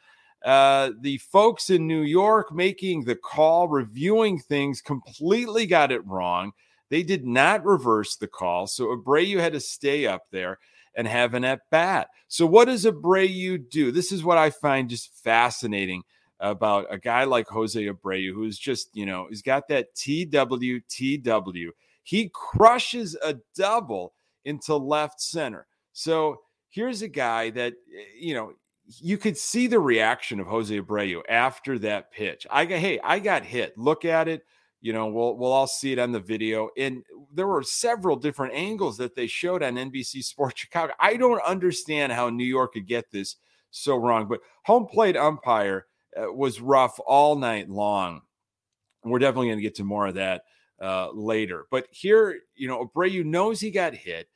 Uh, 0.44 0.90
the 1.00 1.16
folks 1.16 1.70
in 1.70 1.86
New 1.86 2.02
York 2.02 2.52
making 2.52 3.04
the 3.04 3.16
call, 3.16 3.68
reviewing 3.68 4.38
things, 4.38 4.82
completely 4.82 5.64
got 5.64 5.90
it 5.90 6.06
wrong. 6.06 6.52
They 6.94 7.02
did 7.02 7.26
not 7.26 7.64
reverse 7.64 8.14
the 8.14 8.28
call. 8.28 8.68
So 8.68 8.96
Abreu 8.96 9.40
had 9.40 9.54
to 9.54 9.58
stay 9.58 10.06
up 10.06 10.26
there 10.30 10.60
and 10.94 11.08
have 11.08 11.34
an 11.34 11.44
at 11.44 11.62
bat. 11.68 12.06
So, 12.28 12.46
what 12.46 12.66
does 12.66 12.84
Abreu 12.84 13.68
do? 13.68 13.90
This 13.90 14.12
is 14.12 14.22
what 14.22 14.38
I 14.38 14.50
find 14.50 14.88
just 14.88 15.10
fascinating 15.24 16.04
about 16.38 16.86
a 16.90 16.96
guy 16.96 17.24
like 17.24 17.48
Jose 17.48 17.84
Abreu, 17.84 18.32
who's 18.32 18.56
just, 18.56 18.90
you 18.94 19.06
know, 19.06 19.26
he's 19.28 19.42
got 19.42 19.66
that 19.66 19.92
TWTW. 19.96 21.70
He 22.04 22.30
crushes 22.32 23.16
a 23.24 23.38
double 23.56 24.14
into 24.44 24.76
left 24.76 25.20
center. 25.20 25.66
So 25.94 26.42
here's 26.70 27.02
a 27.02 27.08
guy 27.08 27.50
that, 27.50 27.74
you 28.16 28.34
know, 28.34 28.52
you 28.86 29.18
could 29.18 29.36
see 29.36 29.66
the 29.66 29.80
reaction 29.80 30.38
of 30.38 30.46
Jose 30.46 30.80
Abreu 30.80 31.22
after 31.28 31.76
that 31.80 32.12
pitch. 32.12 32.46
I 32.52 32.66
got, 32.66 32.78
hey, 32.78 33.00
I 33.02 33.18
got 33.18 33.42
hit. 33.42 33.76
Look 33.76 34.04
at 34.04 34.28
it. 34.28 34.44
You 34.84 34.92
know, 34.92 35.06
we'll 35.06 35.38
we'll 35.38 35.50
all 35.50 35.66
see 35.66 35.92
it 35.92 35.98
on 35.98 36.12
the 36.12 36.20
video. 36.20 36.68
And 36.76 37.04
there 37.32 37.46
were 37.46 37.62
several 37.62 38.16
different 38.16 38.52
angles 38.52 38.98
that 38.98 39.14
they 39.14 39.26
showed 39.26 39.62
on 39.62 39.76
NBC 39.76 40.22
Sports 40.22 40.60
Chicago. 40.60 40.92
I 41.00 41.16
don't 41.16 41.40
understand 41.40 42.12
how 42.12 42.28
New 42.28 42.44
York 42.44 42.74
could 42.74 42.86
get 42.86 43.10
this 43.10 43.36
so 43.70 43.96
wrong. 43.96 44.28
But 44.28 44.40
home 44.66 44.86
plate 44.86 45.16
umpire 45.16 45.86
uh, 46.14 46.30
was 46.30 46.60
rough 46.60 47.00
all 47.06 47.34
night 47.34 47.70
long. 47.70 48.20
We're 49.04 49.20
definitely 49.20 49.46
going 49.46 49.58
to 49.58 49.62
get 49.62 49.76
to 49.76 49.84
more 49.84 50.06
of 50.06 50.16
that 50.16 50.42
uh, 50.82 51.12
later. 51.12 51.64
But 51.70 51.86
here, 51.90 52.40
you 52.54 52.68
know, 52.68 52.84
Abreu 52.84 53.24
knows 53.24 53.60
he 53.60 53.70
got 53.70 53.94
hit, 53.94 54.28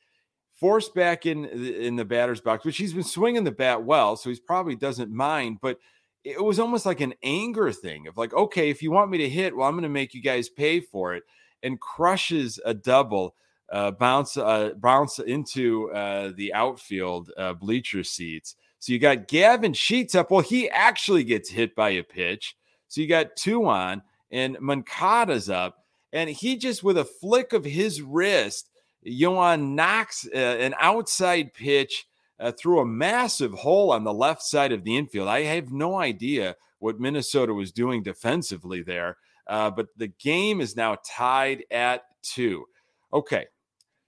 forced 0.55 0.95
back 0.95 1.27
in 1.27 1.45
in 1.45 1.95
the 1.95 2.05
batter's 2.05 2.41
box, 2.41 2.65
which 2.65 2.77
he's 2.77 2.93
been 2.93 3.03
swinging 3.03 3.43
the 3.43 3.51
bat 3.51 3.83
well, 3.83 4.15
so 4.15 4.31
he 4.31 4.39
probably 4.47 4.75
doesn't 4.75 5.11
mind. 5.11 5.59
But 5.61 5.77
it 6.23 6.43
was 6.43 6.59
almost 6.59 6.85
like 6.85 7.01
an 7.01 7.13
anger 7.23 7.71
thing 7.71 8.07
of 8.07 8.17
like, 8.17 8.33
okay, 8.33 8.69
if 8.69 8.81
you 8.81 8.91
want 8.91 9.11
me 9.11 9.17
to 9.19 9.29
hit, 9.29 9.55
well, 9.55 9.67
I'm 9.67 9.73
going 9.73 9.83
to 9.83 9.89
make 9.89 10.13
you 10.13 10.21
guys 10.21 10.49
pay 10.49 10.79
for 10.79 11.15
it, 11.15 11.23
and 11.63 11.79
crushes 11.79 12.59
a 12.65 12.73
double. 12.73 13.35
Uh, 13.71 13.91
bounce 13.91 14.35
uh, 14.35 14.71
bounce 14.77 15.19
into 15.19 15.91
uh, 15.91 16.31
the 16.35 16.51
outfield 16.55 17.29
uh, 17.37 17.53
bleacher 17.53 18.03
seats. 18.03 18.55
So 18.79 18.91
you 18.93 18.97
got 18.97 19.27
Gavin 19.27 19.73
Sheets 19.73 20.15
up. 20.15 20.31
Well, 20.31 20.41
he 20.41 20.67
actually 20.69 21.23
gets 21.23 21.51
hit 21.51 21.75
by 21.75 21.91
a 21.91 22.03
pitch. 22.03 22.55
So 22.87 22.99
you 22.99 23.07
got 23.07 23.35
two 23.35 23.67
on, 23.67 24.01
and 24.31 24.57
Moncada's 24.59 25.51
up 25.51 25.79
and 26.11 26.29
he 26.29 26.57
just 26.57 26.83
with 26.83 26.97
a 26.97 27.05
flick 27.05 27.53
of 27.53 27.63
his 27.63 28.01
wrist, 28.01 28.69
Yoan 29.05 29.73
knocks 29.75 30.27
uh, 30.33 30.37
an 30.37 30.73
outside 30.79 31.53
pitch 31.53 32.07
uh, 32.39 32.51
through 32.51 32.79
a 32.79 32.85
massive 32.85 33.53
hole 33.53 33.91
on 33.91 34.03
the 34.03 34.13
left 34.13 34.41
side 34.41 34.71
of 34.71 34.83
the 34.83 34.97
infield. 34.97 35.27
I 35.27 35.43
have 35.43 35.71
no 35.71 35.99
idea 35.99 36.55
what 36.79 36.99
Minnesota 36.99 37.53
was 37.53 37.71
doing 37.71 38.03
defensively 38.03 38.81
there, 38.81 39.17
uh, 39.47 39.69
but 39.69 39.87
the 39.97 40.07
game 40.07 40.61
is 40.61 40.75
now 40.75 40.97
tied 41.05 41.63
at 41.71 42.03
two. 42.21 42.65
Okay, 43.13 43.47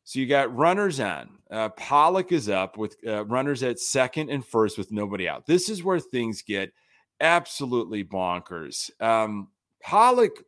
so 0.03 0.19
you 0.19 0.27
got 0.27 0.55
runners 0.55 0.99
on. 0.99 1.29
Uh, 1.49 1.69
Pollock 1.69 2.31
is 2.31 2.47
up 2.49 2.77
with 2.77 2.95
uh, 3.05 3.25
runners 3.25 3.63
at 3.63 3.79
second 3.79 4.29
and 4.29 4.45
first 4.45 4.77
with 4.77 4.91
nobody 4.91 5.27
out. 5.27 5.45
This 5.45 5.69
is 5.69 5.83
where 5.83 5.99
things 5.99 6.41
get 6.41 6.71
absolutely 7.19 8.03
bonkers. 8.03 8.89
Um, 9.01 9.49
Pollock 9.81 10.43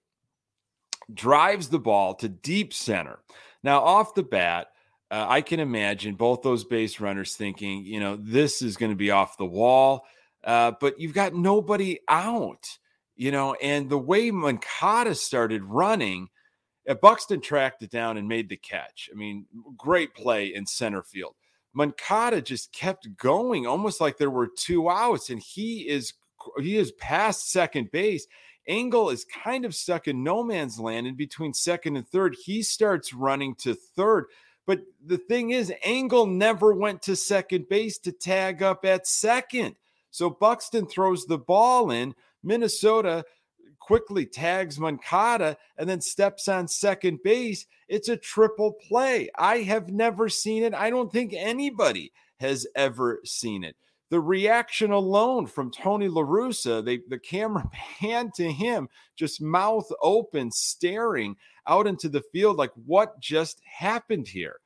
drives 1.13 1.67
the 1.69 1.79
ball 1.79 2.15
to 2.15 2.29
deep 2.29 2.73
center. 2.73 3.19
Now, 3.63 3.81
off 3.81 4.13
the 4.13 4.23
bat, 4.23 4.67
uh, 5.13 5.27
I 5.29 5.41
can 5.41 5.59
imagine 5.59 6.15
both 6.15 6.41
those 6.41 6.63
base 6.63 6.99
runners 6.99 7.35
thinking, 7.35 7.85
you 7.85 7.99
know, 7.99 8.17
this 8.19 8.63
is 8.63 8.77
going 8.77 8.91
to 8.91 8.95
be 8.95 9.11
off 9.11 9.37
the 9.37 9.45
wall, 9.45 10.07
uh, 10.43 10.71
but 10.81 10.99
you've 10.99 11.13
got 11.13 11.35
nobody 11.35 11.99
out, 12.07 12.67
you 13.15 13.29
know, 13.29 13.53
and 13.61 13.91
the 13.91 13.97
way 13.97 14.31
Moncada 14.31 15.13
started 15.13 15.63
running, 15.65 16.29
uh, 16.89 16.95
Buxton 16.95 17.41
tracked 17.41 17.83
it 17.83 17.91
down 17.91 18.17
and 18.17 18.27
made 18.27 18.49
the 18.49 18.57
catch. 18.57 19.07
I 19.13 19.15
mean, 19.15 19.45
great 19.77 20.15
play 20.15 20.47
in 20.47 20.65
center 20.65 21.03
field. 21.03 21.35
Moncada 21.73 22.41
just 22.41 22.73
kept 22.73 23.15
going, 23.15 23.67
almost 23.67 24.01
like 24.01 24.17
there 24.17 24.31
were 24.31 24.49
two 24.57 24.89
outs, 24.89 25.29
and 25.29 25.39
he 25.39 25.87
is 25.87 26.13
he 26.59 26.75
is 26.75 26.91
past 26.93 27.51
second 27.51 27.91
base 27.91 28.25
Engel 28.67 29.09
is 29.09 29.25
kind 29.25 29.65
of 29.65 29.75
stuck 29.75 30.07
in 30.07 30.23
no 30.23 30.43
man's 30.43 30.79
land 30.79 31.07
in 31.07 31.15
between 31.15 31.53
second 31.53 31.97
and 31.97 32.07
third. 32.07 32.35
He 32.45 32.63
starts 32.63 33.13
running 33.13 33.55
to 33.55 33.73
third. 33.73 34.25
But 34.65 34.81
the 35.05 35.17
thing 35.17 35.51
is, 35.51 35.73
Engel 35.83 36.25
never 36.25 36.73
went 36.73 37.01
to 37.03 37.15
second 37.15 37.67
base 37.69 37.97
to 37.99 38.11
tag 38.11 38.63
up 38.63 38.85
at 38.85 39.07
second. 39.07 39.75
So 40.11 40.29
Buxton 40.29 40.85
throws 40.85 41.25
the 41.25 41.37
ball 41.37 41.91
in. 41.91 42.15
Minnesota 42.43 43.25
quickly 43.79 44.25
tags 44.25 44.79
Moncada 44.79 45.57
and 45.77 45.89
then 45.89 45.99
steps 45.99 46.47
on 46.47 46.67
second 46.67 47.19
base. 47.23 47.65
It's 47.89 48.09
a 48.09 48.15
triple 48.15 48.73
play. 48.73 49.29
I 49.37 49.57
have 49.59 49.89
never 49.89 50.29
seen 50.29 50.63
it. 50.63 50.73
I 50.73 50.89
don't 50.89 51.11
think 51.11 51.33
anybody 51.35 52.13
has 52.39 52.65
ever 52.75 53.19
seen 53.25 53.63
it 53.63 53.75
the 54.13 54.21
reaction 54.21 54.91
alone 54.91 55.47
from 55.47 55.71
Tony 55.71 56.07
La 56.07 56.21
Russa, 56.21 56.85
the 56.85 57.17
camera 57.17 57.67
panned 57.73 58.31
to 58.35 58.51
him, 58.51 58.87
just 59.15 59.41
mouth 59.41 59.91
open, 60.03 60.51
staring 60.51 61.35
out 61.65 61.87
into 61.87 62.07
the 62.09 62.21
field 62.31 62.55
like, 62.55 62.69
what 62.85 63.19
just 63.19 63.59
happened 63.65 64.27
here? 64.27 64.57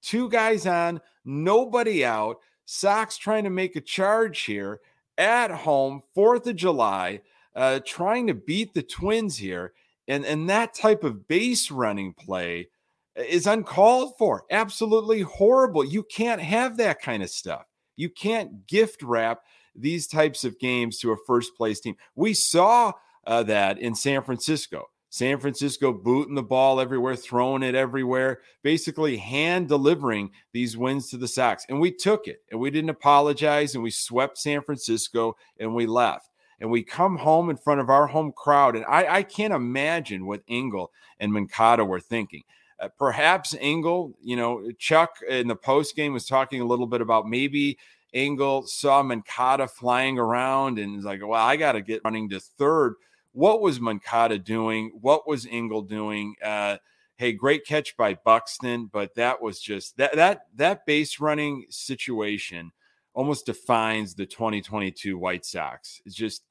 Two 0.00 0.30
guys 0.30 0.66
on, 0.66 1.02
nobody 1.26 2.06
out. 2.06 2.38
Sox 2.64 3.18
trying 3.18 3.44
to 3.44 3.50
make 3.50 3.76
a 3.76 3.82
charge 3.82 4.44
here 4.44 4.80
at 5.18 5.50
home, 5.50 6.02
4th 6.16 6.46
of 6.46 6.56
July, 6.56 7.20
uh, 7.54 7.80
trying 7.84 8.26
to 8.28 8.34
beat 8.34 8.72
the 8.72 8.82
Twins 8.82 9.36
here. 9.36 9.74
And, 10.08 10.24
and 10.24 10.48
that 10.48 10.72
type 10.72 11.04
of 11.04 11.28
base 11.28 11.70
running 11.70 12.14
play 12.14 12.70
is 13.14 13.46
uncalled 13.46 14.14
for. 14.16 14.44
Absolutely 14.50 15.20
horrible. 15.20 15.84
You 15.84 16.02
can't 16.02 16.40
have 16.40 16.78
that 16.78 17.02
kind 17.02 17.22
of 17.22 17.28
stuff. 17.28 17.66
You 17.96 18.10
can't 18.10 18.66
gift 18.66 19.02
wrap 19.02 19.40
these 19.74 20.06
types 20.06 20.44
of 20.44 20.58
games 20.58 20.98
to 21.00 21.12
a 21.12 21.16
first 21.26 21.56
place 21.56 21.80
team. 21.80 21.96
We 22.14 22.34
saw 22.34 22.92
uh, 23.26 23.42
that 23.44 23.78
in 23.78 23.94
San 23.94 24.22
Francisco. 24.22 24.88
San 25.08 25.38
Francisco 25.38 25.92
booting 25.92 26.34
the 26.34 26.42
ball 26.42 26.78
everywhere, 26.80 27.16
throwing 27.16 27.62
it 27.62 27.74
everywhere, 27.74 28.40
basically 28.62 29.16
hand 29.16 29.68
delivering 29.68 30.30
these 30.52 30.76
wins 30.76 31.08
to 31.08 31.16
the 31.16 31.28
Sox. 31.28 31.64
And 31.68 31.80
we 31.80 31.90
took 31.90 32.26
it 32.26 32.42
and 32.50 32.60
we 32.60 32.70
didn't 32.70 32.90
apologize 32.90 33.74
and 33.74 33.82
we 33.82 33.90
swept 33.90 34.36
San 34.36 34.60
Francisco 34.62 35.36
and 35.58 35.74
we 35.74 35.86
left. 35.86 36.28
And 36.60 36.70
we 36.70 36.82
come 36.82 37.18
home 37.18 37.50
in 37.50 37.56
front 37.56 37.80
of 37.80 37.88
our 37.88 38.06
home 38.06 38.32
crowd. 38.36 38.76
And 38.76 38.84
I, 38.86 39.16
I 39.16 39.22
can't 39.22 39.54
imagine 39.54 40.26
what 40.26 40.42
Engel 40.48 40.90
and 41.20 41.32
Moncada 41.32 41.84
were 41.84 42.00
thinking. 42.00 42.42
Uh, 42.78 42.88
perhaps 42.98 43.54
Engel, 43.58 44.14
you 44.22 44.36
know, 44.36 44.70
Chuck 44.78 45.16
in 45.28 45.48
the 45.48 45.56
post 45.56 45.96
game 45.96 46.12
was 46.12 46.26
talking 46.26 46.60
a 46.60 46.66
little 46.66 46.86
bit 46.86 47.00
about 47.00 47.28
maybe 47.28 47.78
Engel 48.12 48.66
saw 48.66 49.02
Moncada 49.02 49.68
flying 49.68 50.18
around 50.18 50.78
and 50.78 50.96
was 50.96 51.04
like, 51.04 51.20
well, 51.22 51.40
I 51.40 51.56
got 51.56 51.72
to 51.72 51.82
get 51.82 52.02
running 52.04 52.28
to 52.30 52.40
third. 52.40 52.94
What 53.32 53.60
was 53.60 53.80
Moncada 53.80 54.38
doing? 54.38 54.92
What 55.00 55.28
was 55.28 55.46
Engel 55.46 55.82
doing? 55.82 56.34
Uh, 56.42 56.78
hey, 57.16 57.32
great 57.32 57.66
catch 57.66 57.96
by 57.96 58.14
Buxton, 58.14 58.86
but 58.92 59.14
that 59.14 59.42
was 59.42 59.60
just 59.60 59.96
that 59.96 60.14
that 60.16 60.46
that 60.56 60.86
base 60.86 61.20
running 61.20 61.66
situation 61.68 62.72
almost 63.14 63.46
defines 63.46 64.14
the 64.14 64.26
2022 64.26 65.16
White 65.18 65.44
Sox. 65.44 66.00
It's 66.04 66.14
just 66.14 66.42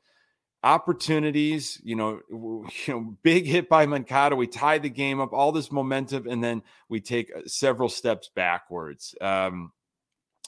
opportunities, 0.66 1.80
you 1.84 1.96
know, 1.96 2.20
you 2.30 2.66
know, 2.88 3.18
big 3.24 3.46
hit 3.46 3.70
by 3.70 3.86
Moncada. 3.86 4.36
We 4.36 4.48
tie 4.48 4.80
the 4.80 4.90
game 4.90 5.22
up, 5.22 5.32
all 5.32 5.54
this 5.54 5.72
momentum, 5.72 6.28
and 6.28 6.44
then 6.44 6.64
we 6.90 7.00
take 7.00 7.32
uh, 7.34 7.42
several 7.46 7.88
steps 7.88 8.30
backwards. 8.36 9.16
Um, 9.22 9.72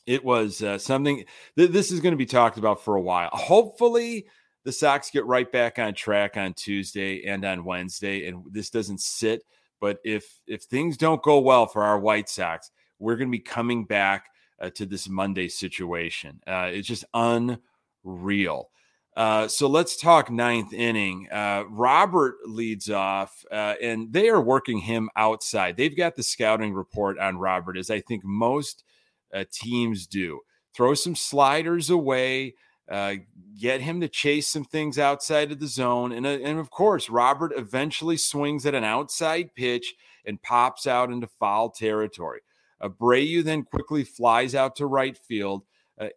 it 0.06 0.26
was 0.26 0.64
uh, 0.64 0.78
something 0.80 1.26
th- 1.56 1.70
this 1.70 1.92
is 1.92 2.00
going 2.00 2.14
to 2.14 2.18
be 2.18 2.26
talked 2.26 2.58
about 2.58 2.84
for 2.84 2.96
a 2.96 3.02
while. 3.02 3.30
Hopefully, 3.32 4.28
the 4.66 4.72
Sox 4.72 5.12
get 5.12 5.26
right 5.26 5.50
back 5.50 5.80
on 5.80 5.94
track 5.94 6.36
on 6.36 6.54
Tuesday 6.54 7.26
and 7.26 7.46
on 7.46 7.64
Wednesday, 7.64 8.28
and 8.28 8.44
this 8.52 8.70
doesn't 8.70 9.02
sit. 9.02 9.44
But 9.80 10.00
if 10.04 10.42
if 10.48 10.64
things 10.64 10.98
don't 10.98 11.22
go 11.22 11.40
well 11.40 11.68
for 11.68 11.84
our 11.84 12.00
White 12.00 12.30
Sox, 12.30 12.72
we're 13.00 13.18
going 13.18 13.30
to 13.30 13.38
be 13.38 13.40
coming 13.40 13.86
back 13.86 14.26
uh, 14.60 14.72
to 14.72 14.86
this 14.86 15.08
Monday 15.08 15.50
situation. 15.50 16.40
Uh, 16.48 16.72
it's 16.74 16.88
just 16.88 17.06
unreal. 17.14 18.70
Uh, 19.18 19.48
so 19.48 19.68
let's 19.68 19.98
talk 19.98 20.30
ninth 20.30 20.72
inning. 20.72 21.28
Uh, 21.32 21.64
Robert 21.72 22.36
leads 22.46 22.88
off, 22.88 23.44
uh, 23.52 23.74
and 23.82 24.14
they 24.14 24.30
are 24.30 24.40
working 24.40 24.78
him 24.78 25.10
outside. 25.16 25.76
They've 25.76 25.98
got 25.98 26.16
the 26.16 26.22
scouting 26.22 26.76
report 26.76 27.18
on 27.18 27.40
Robert, 27.40 27.78
as 27.78 27.90
I 27.90 28.00
think 28.00 28.24
most 28.24 28.84
uh, 29.34 29.46
teams 29.52 30.06
do. 30.06 30.42
Throw 30.76 30.94
some 30.94 31.16
sliders 31.16 31.90
away, 31.90 32.54
uh, 32.92 33.16
get 33.60 33.82
him 33.82 34.02
to 34.02 34.08
chase 34.08 34.48
some 34.50 34.66
things 34.66 35.00
outside 35.00 35.52
of 35.52 35.60
the 35.60 35.68
zone. 35.68 36.12
And, 36.12 36.28
and 36.28 36.60
of 36.60 36.70
course, 36.70 37.10
Robert 37.10 37.54
eventually 37.58 38.18
swings 38.18 38.68
at 38.68 38.76
an 38.76 38.84
outside 38.84 39.56
pitch 39.56 39.96
and 40.28 40.44
pops 40.44 40.86
out 40.86 41.10
into 41.10 41.26
foul 41.26 41.72
territory. 41.72 42.42
Abreu 42.84 43.44
then 43.44 43.64
quickly 43.64 44.04
flies 44.04 44.54
out 44.54 44.76
to 44.76 44.86
right 44.86 45.18
field. 45.18 45.64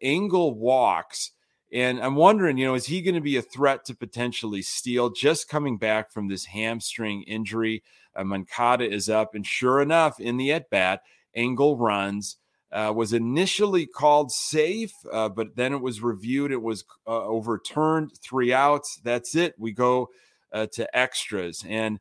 Engel 0.02 0.52
walks 0.52 1.30
and 1.73 2.00
I'm 2.00 2.17
wondering, 2.17 2.59
you 2.59 2.67
know, 2.67 2.75
is 2.75 2.87
he 2.87 3.00
going 3.00 3.15
to 3.15 3.21
be 3.21 3.37
a 3.37 3.43
threat 3.43 3.85
to 3.87 3.95
potentially 3.95 4.62
steal 4.62 5.11
just 5.11 5.49
coming 5.49 5.79
back 5.79 6.11
from 6.11 6.29
this 6.29 6.47
hamstring 6.47 7.23
injury? 7.23 7.83
Uh, 8.15 8.25
Moncada 8.25 8.91
is 8.91 9.09
up, 9.09 9.35
and 9.35 9.47
sure 9.47 9.81
enough, 9.81 10.19
in 10.19 10.37
the 10.37 10.53
at 10.53 10.71
bat, 10.71 11.03
Engel 11.35 11.77
runs. 11.77 12.37
Uh, 12.73 12.93
was 12.95 13.12
initially 13.12 13.85
called 13.85 14.31
safe, 14.31 14.93
uh, 15.12 15.29
but 15.29 15.57
then 15.57 15.73
it 15.73 15.81
was 15.81 16.00
reviewed. 16.00 16.53
It 16.53 16.62
was 16.62 16.85
uh, 17.05 17.25
overturned. 17.25 18.12
Three 18.23 18.53
outs. 18.53 19.00
That's 19.03 19.35
it. 19.35 19.57
We 19.59 19.73
go 19.73 20.11
uh, 20.53 20.69
to 20.75 20.97
extras. 20.97 21.65
And 21.69 21.99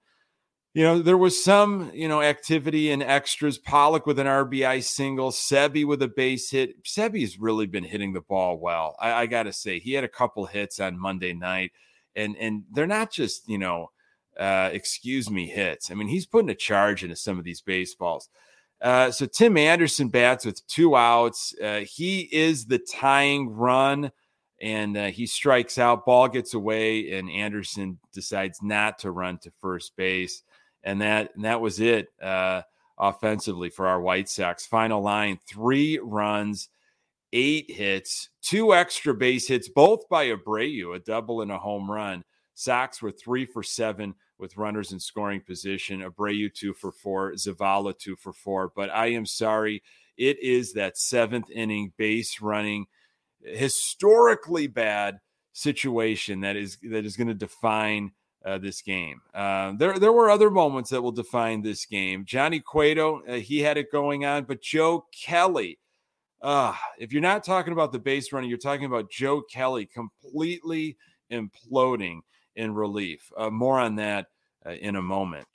you 0.79 0.85
know, 0.85 0.99
there 0.99 1.17
was 1.17 1.43
some, 1.43 1.91
you 1.93 2.07
know, 2.07 2.21
activity 2.21 2.89
in 2.89 3.01
extras. 3.01 3.57
Pollock 3.57 4.05
with 4.05 4.17
an 4.17 4.27
RBI 4.27 4.81
single, 4.81 5.29
Seby 5.29 5.85
with 5.85 6.01
a 6.01 6.07
base 6.07 6.49
hit. 6.51 6.81
Seby's 6.85 7.37
really 7.37 7.65
been 7.65 7.83
hitting 7.83 8.13
the 8.13 8.21
ball 8.21 8.57
well. 8.57 8.95
I, 8.97 9.11
I 9.11 9.25
got 9.25 9.43
to 9.43 9.51
say, 9.51 9.79
he 9.79 9.91
had 9.91 10.05
a 10.05 10.07
couple 10.07 10.45
hits 10.45 10.79
on 10.79 10.97
Monday 10.97 11.33
night, 11.33 11.73
and 12.15 12.33
and 12.37 12.63
they're 12.71 12.87
not 12.87 13.11
just, 13.11 13.49
you 13.49 13.57
know, 13.57 13.91
uh, 14.39 14.69
excuse 14.71 15.29
me, 15.29 15.47
hits. 15.47 15.91
I 15.91 15.95
mean, 15.95 16.07
he's 16.07 16.25
putting 16.25 16.49
a 16.49 16.55
charge 16.55 17.03
into 17.03 17.17
some 17.17 17.37
of 17.37 17.43
these 17.43 17.59
baseballs. 17.59 18.29
Uh, 18.81 19.11
so 19.11 19.25
Tim 19.25 19.57
Anderson 19.57 20.07
bats 20.07 20.45
with 20.45 20.65
two 20.67 20.95
outs. 20.95 21.53
Uh, 21.61 21.79
he 21.79 22.21
is 22.31 22.67
the 22.67 22.79
tying 22.79 23.49
run, 23.49 24.13
and 24.61 24.95
uh, 24.95 25.07
he 25.07 25.25
strikes 25.25 25.77
out. 25.77 26.05
Ball 26.05 26.29
gets 26.29 26.53
away, 26.53 27.11
and 27.11 27.29
Anderson 27.29 27.99
decides 28.13 28.63
not 28.63 28.97
to 28.99 29.11
run 29.11 29.39
to 29.39 29.51
first 29.59 29.97
base 29.97 30.41
and 30.83 31.01
that 31.01 31.31
and 31.35 31.45
that 31.45 31.61
was 31.61 31.79
it 31.79 32.07
uh, 32.21 32.61
offensively 32.97 33.69
for 33.69 33.87
our 33.87 34.01
White 34.01 34.29
Sox. 34.29 34.65
Final 34.65 35.01
line: 35.01 35.39
three 35.47 35.99
runs, 36.01 36.69
eight 37.33 37.71
hits, 37.71 38.29
two 38.41 38.73
extra 38.73 39.13
base 39.13 39.47
hits, 39.47 39.69
both 39.69 40.07
by 40.09 40.27
Abreu, 40.27 40.95
a 40.95 40.99
double 40.99 41.41
and 41.41 41.51
a 41.51 41.59
home 41.59 41.89
run. 41.89 42.23
Sox 42.53 43.01
were 43.01 43.11
three 43.11 43.45
for 43.45 43.63
seven 43.63 44.15
with 44.37 44.57
runners 44.57 44.91
in 44.91 44.99
scoring 44.99 45.41
position. 45.41 46.01
Abreu 46.01 46.53
two 46.53 46.73
for 46.73 46.91
four, 46.91 47.33
Zavala 47.33 47.97
two 47.97 48.15
for 48.15 48.33
four. 48.33 48.71
But 48.75 48.89
I 48.89 49.07
am 49.07 49.25
sorry, 49.25 49.83
it 50.17 50.39
is 50.41 50.73
that 50.73 50.97
seventh 50.97 51.49
inning 51.49 51.93
base 51.97 52.41
running, 52.41 52.87
historically 53.41 54.67
bad 54.67 55.19
situation 55.51 56.41
that 56.41 56.55
is 56.55 56.77
that 56.83 57.05
is 57.05 57.17
going 57.17 57.27
to 57.27 57.33
define 57.33 58.11
uh, 58.49 58.57
this 58.57 58.81
game. 58.81 59.21
Uh, 59.33 59.73
there, 59.77 59.99
there 59.99 60.11
were 60.11 60.29
other 60.29 60.49
moments 60.49 60.89
that 60.89 61.01
will 61.01 61.11
define 61.11 61.61
this 61.61 61.85
game. 61.85 62.25
Johnny 62.25 62.59
Cueto, 62.59 63.21
uh, 63.27 63.33
he 63.35 63.59
had 63.59 63.77
it 63.77 63.91
going 63.91 64.25
on, 64.25 64.43
but 64.43 64.61
Joe 64.61 65.05
Kelly. 65.13 65.79
Uh, 66.41 66.73
if 66.97 67.11
you're 67.11 67.21
not 67.21 67.43
talking 67.43 67.73
about 67.73 67.91
the 67.91 67.99
base 67.99 68.31
running, 68.31 68.49
you're 68.49 68.57
talking 68.57 68.85
about 68.85 69.11
Joe 69.11 69.41
Kelly 69.41 69.85
completely 69.85 70.97
imploding 71.31 72.21
in 72.55 72.73
relief. 72.73 73.31
Uh, 73.37 73.49
more 73.49 73.77
on 73.77 73.95
that 73.95 74.27
uh, 74.65 74.71
in 74.71 74.95
a 74.95 75.01
moment. 75.01 75.47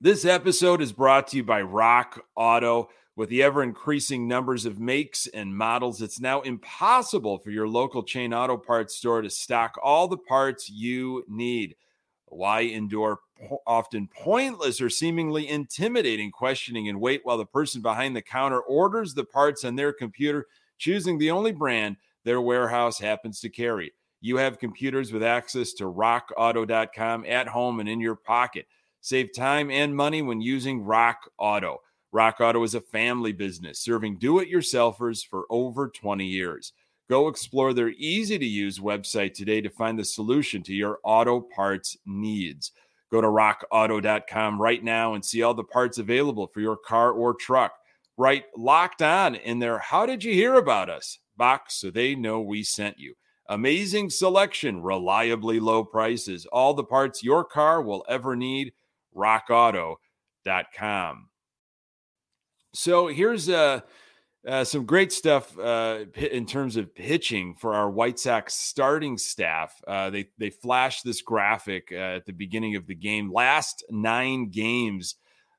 This 0.00 0.24
episode 0.24 0.82
is 0.82 0.92
brought 0.92 1.28
to 1.28 1.38
you 1.38 1.44
by 1.44 1.62
Rock 1.62 2.20
Auto. 2.36 2.90
With 3.16 3.28
the 3.28 3.44
ever 3.44 3.62
increasing 3.62 4.26
numbers 4.26 4.66
of 4.66 4.80
makes 4.80 5.28
and 5.28 5.56
models, 5.56 6.02
it's 6.02 6.18
now 6.18 6.40
impossible 6.40 7.38
for 7.38 7.52
your 7.52 7.68
local 7.68 8.02
chain 8.02 8.34
auto 8.34 8.56
parts 8.56 8.96
store 8.96 9.22
to 9.22 9.30
stock 9.30 9.78
all 9.80 10.08
the 10.08 10.16
parts 10.16 10.68
you 10.68 11.24
need. 11.28 11.76
Why 12.34 12.60
endure 12.60 13.20
often 13.66 14.08
pointless 14.08 14.80
or 14.80 14.90
seemingly 14.90 15.48
intimidating 15.48 16.30
questioning 16.30 16.88
and 16.88 17.00
wait 17.00 17.20
while 17.24 17.38
the 17.38 17.46
person 17.46 17.80
behind 17.80 18.16
the 18.16 18.22
counter 18.22 18.60
orders 18.60 19.14
the 19.14 19.24
parts 19.24 19.64
on 19.64 19.76
their 19.76 19.92
computer, 19.92 20.46
choosing 20.78 21.18
the 21.18 21.30
only 21.30 21.52
brand 21.52 21.96
their 22.24 22.40
warehouse 22.40 22.98
happens 22.98 23.40
to 23.40 23.48
carry? 23.48 23.92
You 24.20 24.38
have 24.38 24.58
computers 24.58 25.12
with 25.12 25.22
access 25.22 25.74
to 25.74 25.84
rockauto.com 25.84 27.26
at 27.26 27.48
home 27.48 27.80
and 27.80 27.88
in 27.88 28.00
your 28.00 28.16
pocket. 28.16 28.66
Save 29.00 29.34
time 29.34 29.70
and 29.70 29.94
money 29.94 30.22
when 30.22 30.40
using 30.40 30.82
Rock 30.82 31.30
Auto. 31.38 31.82
Rock 32.10 32.40
Auto 32.40 32.62
is 32.62 32.74
a 32.74 32.80
family 32.80 33.32
business 33.32 33.80
serving 33.80 34.18
do 34.18 34.38
it 34.38 34.50
yourselfers 34.50 35.26
for 35.26 35.44
over 35.50 35.88
20 35.88 36.24
years. 36.24 36.72
Go 37.08 37.28
explore 37.28 37.74
their 37.74 37.90
easy 37.90 38.38
to 38.38 38.46
use 38.46 38.78
website 38.78 39.34
today 39.34 39.60
to 39.60 39.68
find 39.68 39.98
the 39.98 40.04
solution 40.04 40.62
to 40.62 40.72
your 40.72 40.98
auto 41.04 41.40
parts 41.40 41.96
needs. 42.06 42.72
Go 43.12 43.20
to 43.20 43.28
rockauto.com 43.28 44.60
right 44.60 44.82
now 44.82 45.14
and 45.14 45.24
see 45.24 45.42
all 45.42 45.54
the 45.54 45.64
parts 45.64 45.98
available 45.98 46.46
for 46.46 46.60
your 46.60 46.76
car 46.76 47.12
or 47.12 47.34
truck. 47.34 47.74
Write 48.16 48.44
locked 48.56 49.02
on 49.02 49.34
in 49.34 49.58
their. 49.58 49.78
How 49.78 50.06
did 50.06 50.24
you 50.24 50.32
hear 50.32 50.54
about 50.54 50.88
us? 50.88 51.18
Box 51.36 51.74
so 51.74 51.90
they 51.90 52.14
know 52.14 52.40
we 52.40 52.62
sent 52.62 52.98
you. 52.98 53.14
Amazing 53.48 54.08
selection, 54.08 54.80
reliably 54.80 55.60
low 55.60 55.84
prices, 55.84 56.46
all 56.46 56.72
the 56.72 56.84
parts 56.84 57.22
your 57.22 57.44
car 57.44 57.82
will 57.82 58.04
ever 58.08 58.34
need. 58.34 58.72
RockAuto.com. 59.14 61.28
So 62.72 63.06
here's 63.08 63.48
a 63.48 63.84
uh, 64.46 64.64
some 64.64 64.84
great 64.84 65.12
stuff 65.12 65.58
uh, 65.58 66.04
in 66.16 66.46
terms 66.46 66.76
of 66.76 66.94
pitching 66.94 67.54
for 67.54 67.74
our 67.74 67.90
White 67.90 68.18
Sox 68.18 68.54
starting 68.54 69.16
staff. 69.16 69.80
Uh, 69.86 70.10
they 70.10 70.28
they 70.38 70.50
flashed 70.50 71.04
this 71.04 71.22
graphic 71.22 71.88
uh, 71.92 72.16
at 72.16 72.26
the 72.26 72.32
beginning 72.32 72.76
of 72.76 72.86
the 72.86 72.94
game. 72.94 73.32
Last 73.32 73.84
nine 73.90 74.50
games, 74.50 75.16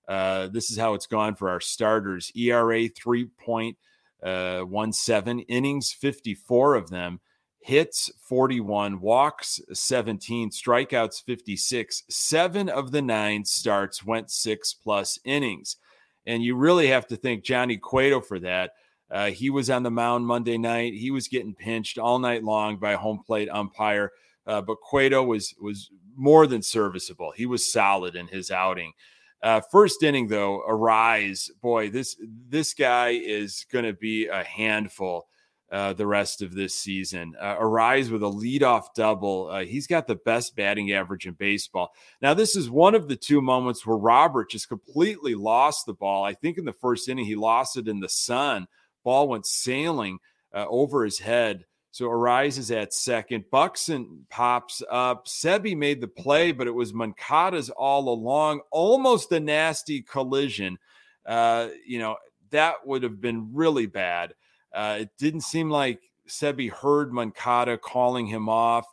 uh, 0.08 0.48
this 0.48 0.70
is 0.70 0.78
how 0.78 0.94
it's 0.94 1.08
gone 1.08 1.36
for 1.36 1.50
our 1.50 1.60
starters. 1.60 2.32
ERA 2.36 2.88
three 2.88 3.26
point 3.26 3.78
uh, 4.22 4.62
one 4.62 4.94
seven, 4.94 5.40
innings 5.40 5.92
fifty 5.92 6.36
four 6.36 6.76
of 6.76 6.90
them, 6.90 7.20
hits 7.60 8.12
forty 8.20 8.60
one, 8.60 9.02
walks 9.02 9.60
seventeen, 9.74 10.52
strikeouts 10.52 11.24
fifty 11.24 11.58
six. 11.58 12.04
Seven 12.10 12.70
of 12.70 12.92
the 12.92 13.02
nine 13.02 13.46
starts 13.46 14.06
went 14.06 14.30
six 14.30 14.74
plus 14.74 15.18
innings. 15.26 15.78
And 16.26 16.44
you 16.44 16.56
really 16.56 16.88
have 16.88 17.08
to 17.08 17.16
thank 17.16 17.44
Johnny 17.44 17.78
Cueto 17.78 18.22
for 18.22 18.40
that. 18.40 18.72
Uh, 19.12 19.28
he 19.28 19.50
was 19.50 19.70
on 19.70 19.84
the 19.84 19.92
mound 19.92 20.26
Monday 20.26 20.58
night. 20.58 20.94
He 20.94 21.12
was 21.12 21.28
getting 21.28 21.54
pinched 21.54 21.98
all 21.98 22.20
night 22.20 22.44
long 22.44 22.78
by 22.78 22.96
home 22.96 23.22
plate 23.26 23.50
umpire. 23.50 24.12
Uh, 24.48 24.62
but 24.62 24.82
Cueto 24.82 25.24
was 25.24 25.54
was 25.60 25.90
more 26.16 26.48
than 26.48 26.62
serviceable. 26.62 27.32
He 27.36 27.46
was 27.46 27.72
solid 27.72 28.16
in 28.16 28.28
his 28.28 28.52
outing. 28.52 28.94
Uh, 29.42 29.62
first 29.72 30.02
inning 30.02 30.28
though, 30.28 30.64
Arraez, 30.68 31.52
boy, 31.62 31.90
this 31.90 32.16
this 32.50 32.74
guy 32.74 33.10
is 33.10 33.66
going 33.72 33.86
to 33.86 33.94
be 33.94 34.28
a 34.28 34.44
handful 34.44 35.28
uh, 35.72 35.94
the 35.94 36.06
rest 36.06 36.42
of 36.42 36.54
this 36.54 36.76
season. 36.76 37.36
Uh, 37.40 37.58
Arraez 37.58 38.10
with 38.12 38.24
a 38.24 38.28
leadoff 38.28 38.94
double. 38.96 39.50
Uh, 39.50 39.66
he's 39.66 39.88
got 39.88 40.08
the 40.08 40.16
best 40.16 40.56
batting 40.56 40.92
average 40.92 41.26
in 41.26 41.34
baseball. 41.34 41.94
Now, 42.22 42.34
this 42.34 42.56
is 42.56 42.70
one 42.70 42.96
of 42.96 43.08
the 43.08 43.16
two 43.16 43.42
moments 43.42 43.86
where 43.86 43.98
Robert 43.98 44.52
just 44.52 44.70
completely 44.70 45.36
lost 45.36 45.86
the 45.86 45.94
ball. 45.94 46.24
I 46.24 46.34
think 46.34 46.58
in 46.58 46.66
the 46.66 46.74
first 46.74 47.10
inning, 47.10 47.26
he 47.26 47.36
lost 47.36 47.78
it 47.78 47.88
in 47.88 48.00
the 48.00 48.10
sun. 48.10 48.68
Ball 49.04 49.28
went 49.28 49.46
sailing 49.46 50.20
uh, 50.54 50.66
over 50.68 51.04
his 51.04 51.20
head. 51.20 51.66
So 51.92 52.10
Arraez 52.10 52.58
is 52.58 52.72
at 52.72 52.94
second. 52.94 53.46
Buxton 53.50 54.26
pops 54.30 54.84
up. 54.92 55.28
Seby 55.28 55.78
made 55.78 56.02
the 56.02 56.10
play, 56.10 56.52
but 56.52 56.68
it 56.68 56.76
was 56.76 56.94
Moncada's 56.94 57.70
all 57.70 58.10
along. 58.10 58.62
Almost 58.70 59.32
a 59.32 59.40
nasty 59.40 60.02
collision. 60.02 60.78
Uh, 61.26 61.70
you 61.88 62.00
know, 62.00 62.18
that 62.52 62.86
would 62.86 63.04
have 63.04 63.22
been 63.22 63.52
really 63.54 63.86
bad. 63.86 64.34
Uh, 64.76 64.98
it 65.00 65.10
didn't 65.18 65.42
seem 65.42 65.70
like 65.70 66.02
Seby 66.28 66.70
heard 66.70 67.14
Moncada 67.14 67.78
calling 67.78 68.28
him 68.28 68.50
off. 68.50 68.86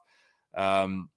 Um, 0.54 1.10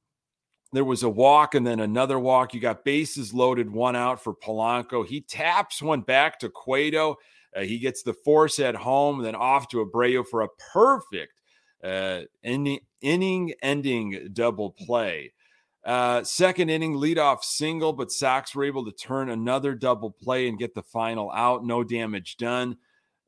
there 0.74 0.84
was 0.84 1.04
a 1.04 1.10
walk 1.10 1.56
and 1.56 1.66
then 1.66 1.80
another 1.80 2.20
walk. 2.20 2.54
You 2.54 2.60
got 2.60 2.84
bases 2.84 3.34
loaded, 3.34 3.70
one 3.70 3.96
out 3.96 4.22
for 4.22 4.34
Polanco. 4.34 5.06
He 5.06 5.22
taps 5.22 5.82
one 5.82 6.02
back 6.02 6.40
to 6.40 6.50
Cueto. 6.50 7.18
Uh, 7.56 7.62
he 7.62 7.80
gets 7.80 8.04
the 8.04 8.14
force 8.14 8.60
at 8.60 8.76
home, 8.76 9.22
then 9.22 9.36
off 9.36 9.70
to 9.70 9.86
Abreu 9.86 10.26
for 10.28 10.42
a 10.42 10.50
perfect 10.74 11.42
uh, 11.84 12.22
inning, 12.44 12.80
inning 13.02 13.54
ending 13.62 14.30
double 14.34 14.72
play. 14.72 15.32
Uh, 15.86 16.24
second 16.24 16.70
inning 16.70 16.96
leadoff 16.96 17.44
single, 17.44 17.94
but 17.94 18.12
Sox 18.12 18.56
were 18.56 18.66
able 18.66 18.84
to 18.86 18.92
turn 18.92 19.30
another 19.30 19.76
double 19.76 20.10
play 20.10 20.48
and 20.48 20.58
get 20.58 20.74
the 20.74 20.82
final 20.82 21.32
out. 21.32 21.64
No 21.64 21.84
damage 21.84 22.38
done. 22.38 22.78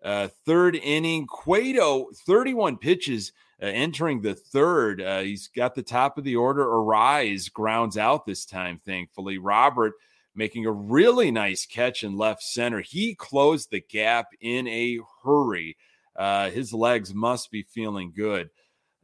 Uh, 0.03 0.27
third 0.45 0.75
inning, 0.75 1.25
Cueto, 1.27 2.07
31 2.25 2.77
pitches 2.77 3.31
uh, 3.61 3.65
entering 3.65 4.21
the 4.21 4.35
third. 4.35 5.01
Uh, 5.01 5.21
he's 5.21 5.47
got 5.47 5.75
the 5.75 5.83
top 5.83 6.17
of 6.17 6.23
the 6.23 6.35
order. 6.35 6.63
Arraez 6.65 7.51
grounds 7.51 7.97
out 7.97 8.25
this 8.25 8.45
time, 8.45 8.79
thankfully. 8.85 9.37
Robert 9.37 9.93
making 10.35 10.65
a 10.67 10.71
really 10.71 11.31
nice 11.31 11.65
catch 11.65 12.03
in 12.03 12.15
left 12.15 12.43
center. 12.43 12.81
He 12.81 13.15
closed 13.15 13.71
the 13.71 13.81
gap 13.89 14.27
in 14.39 14.67
a 14.67 14.99
hurry. 15.23 15.75
Uh, 16.15 16.51
his 16.51 16.71
legs 16.73 17.13
must 17.13 17.51
be 17.51 17.63
feeling 17.63 18.13
good. 18.15 18.49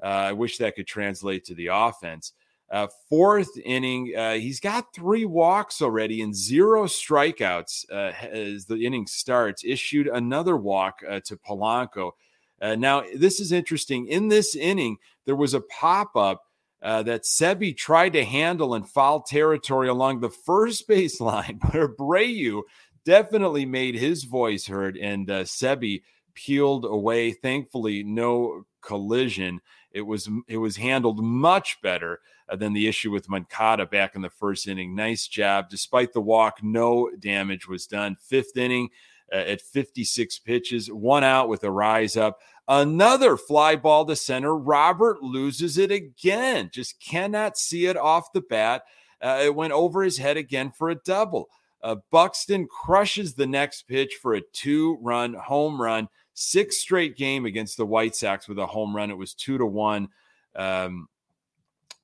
Uh, 0.02 0.08
I 0.08 0.34
wish 0.34 0.58
that 0.58 0.76
could 0.76 0.88
translate 0.88 1.46
to 1.46 1.56
the 1.56 1.68
offense. 1.68 2.34
Uh, 2.74 2.88
fourth 3.08 3.56
inning, 3.64 4.12
uh, 4.18 4.34
he's 4.34 4.60
got 4.60 4.92
three 4.96 5.26
walks 5.26 5.80
already 5.80 6.24
and 6.24 6.36
zero 6.36 6.86
strikeouts 6.86 7.86
uh, 7.92 8.12
as 8.32 8.66
the 8.66 8.84
inning 8.84 9.06
starts. 9.06 9.64
Issued 9.64 10.08
another 10.08 10.58
walk 10.58 11.02
uh, 11.08 11.20
to 11.26 11.38
Polanco. 11.38 12.14
Uh, 12.60 12.74
now, 12.74 13.04
this 13.16 13.40
is 13.40 13.52
interesting. 13.52 14.08
In 14.08 14.28
this 14.28 14.56
inning, 14.56 14.98
there 15.26 15.36
was 15.36 15.54
a 15.54 15.62
pop 15.62 16.16
up 16.16 16.46
uh, 16.82 17.04
that 17.04 17.26
Seby 17.26 17.78
tried 17.78 18.14
to 18.14 18.26
handle 18.26 18.74
in 18.74 18.86
foul 18.86 19.22
territory 19.22 19.88
along 19.88 20.22
the 20.22 20.32
first 20.32 20.88
baseline, 20.90 21.60
but 21.60 21.74
Abreu 21.74 22.64
definitely 23.06 23.68
made 23.68 23.94
his 23.94 24.24
voice 24.24 24.66
heard, 24.66 24.98
and 24.98 25.28
Seby 25.28 26.02
peeled 26.34 26.86
away. 26.86 27.34
Thankfully, 27.34 28.02
no 28.04 28.66
collision. 28.82 29.62
It 29.94 30.02
was 30.02 30.30
it 30.48 30.58
was 30.58 30.78
handled 30.78 31.24
much 31.24 31.82
better 31.82 32.20
uh, 32.50 32.56
than 32.56 32.74
the 32.74 32.88
issue 32.88 33.12
with 33.12 33.30
Moncada 33.30 33.86
back 33.86 34.16
in 34.16 34.22
the 34.22 34.30
first 34.30 34.68
inning. 34.68 34.96
Nice 34.96 35.28
job. 35.28 35.70
Despite 35.70 36.14
the 36.14 36.22
walk, 36.22 36.60
no 36.64 37.12
damage 37.20 37.68
was 37.68 37.86
done. 37.86 38.18
Fifth 38.20 38.58
inning 38.58 38.90
uh, 39.32 39.38
at 39.38 39.62
56 39.62 40.40
pitches, 40.40 40.92
one 40.92 41.24
out 41.24 41.48
with 41.48 41.62
Arraez 41.62 42.20
up. 42.20 42.40
Another 42.68 43.38
fly 43.38 43.76
ball 43.76 44.06
to 44.06 44.16
center. 44.16 44.56
Robert 44.56 45.22
loses 45.22 45.78
it 45.78 45.92
again. 45.92 46.70
Just 46.74 47.00
cannot 47.00 47.58
see 47.58 47.86
it 47.86 47.98
off 47.98 48.34
the 48.34 48.42
bat. 48.42 48.84
Uh, 49.22 49.42
it 49.44 49.56
went 49.56 49.74
over 49.74 50.04
his 50.04 50.18
head 50.18 50.38
again 50.38 50.72
for 50.72 50.90
a 50.90 50.96
double. 50.96 51.50
Uh, 51.82 51.98
Buxton 52.12 52.68
crushes 52.68 53.34
the 53.34 53.46
next 53.46 53.88
pitch 53.88 54.18
for 54.22 54.34
a 54.34 54.42
two 54.54 54.98
run 55.02 55.34
home 55.34 55.82
run. 55.82 56.08
Six 56.34 56.78
straight 56.78 57.16
game 57.16 57.46
against 57.46 57.78
the 57.78 57.86
White 57.86 58.16
Sox 58.16 58.48
with 58.48 58.60
a 58.60 58.66
home 58.66 58.96
run. 58.96 59.12
It 59.12 59.18
was 59.18 59.34
two 59.34 59.58
to 59.58 59.66
one. 59.66 60.10
Um, 60.56 61.08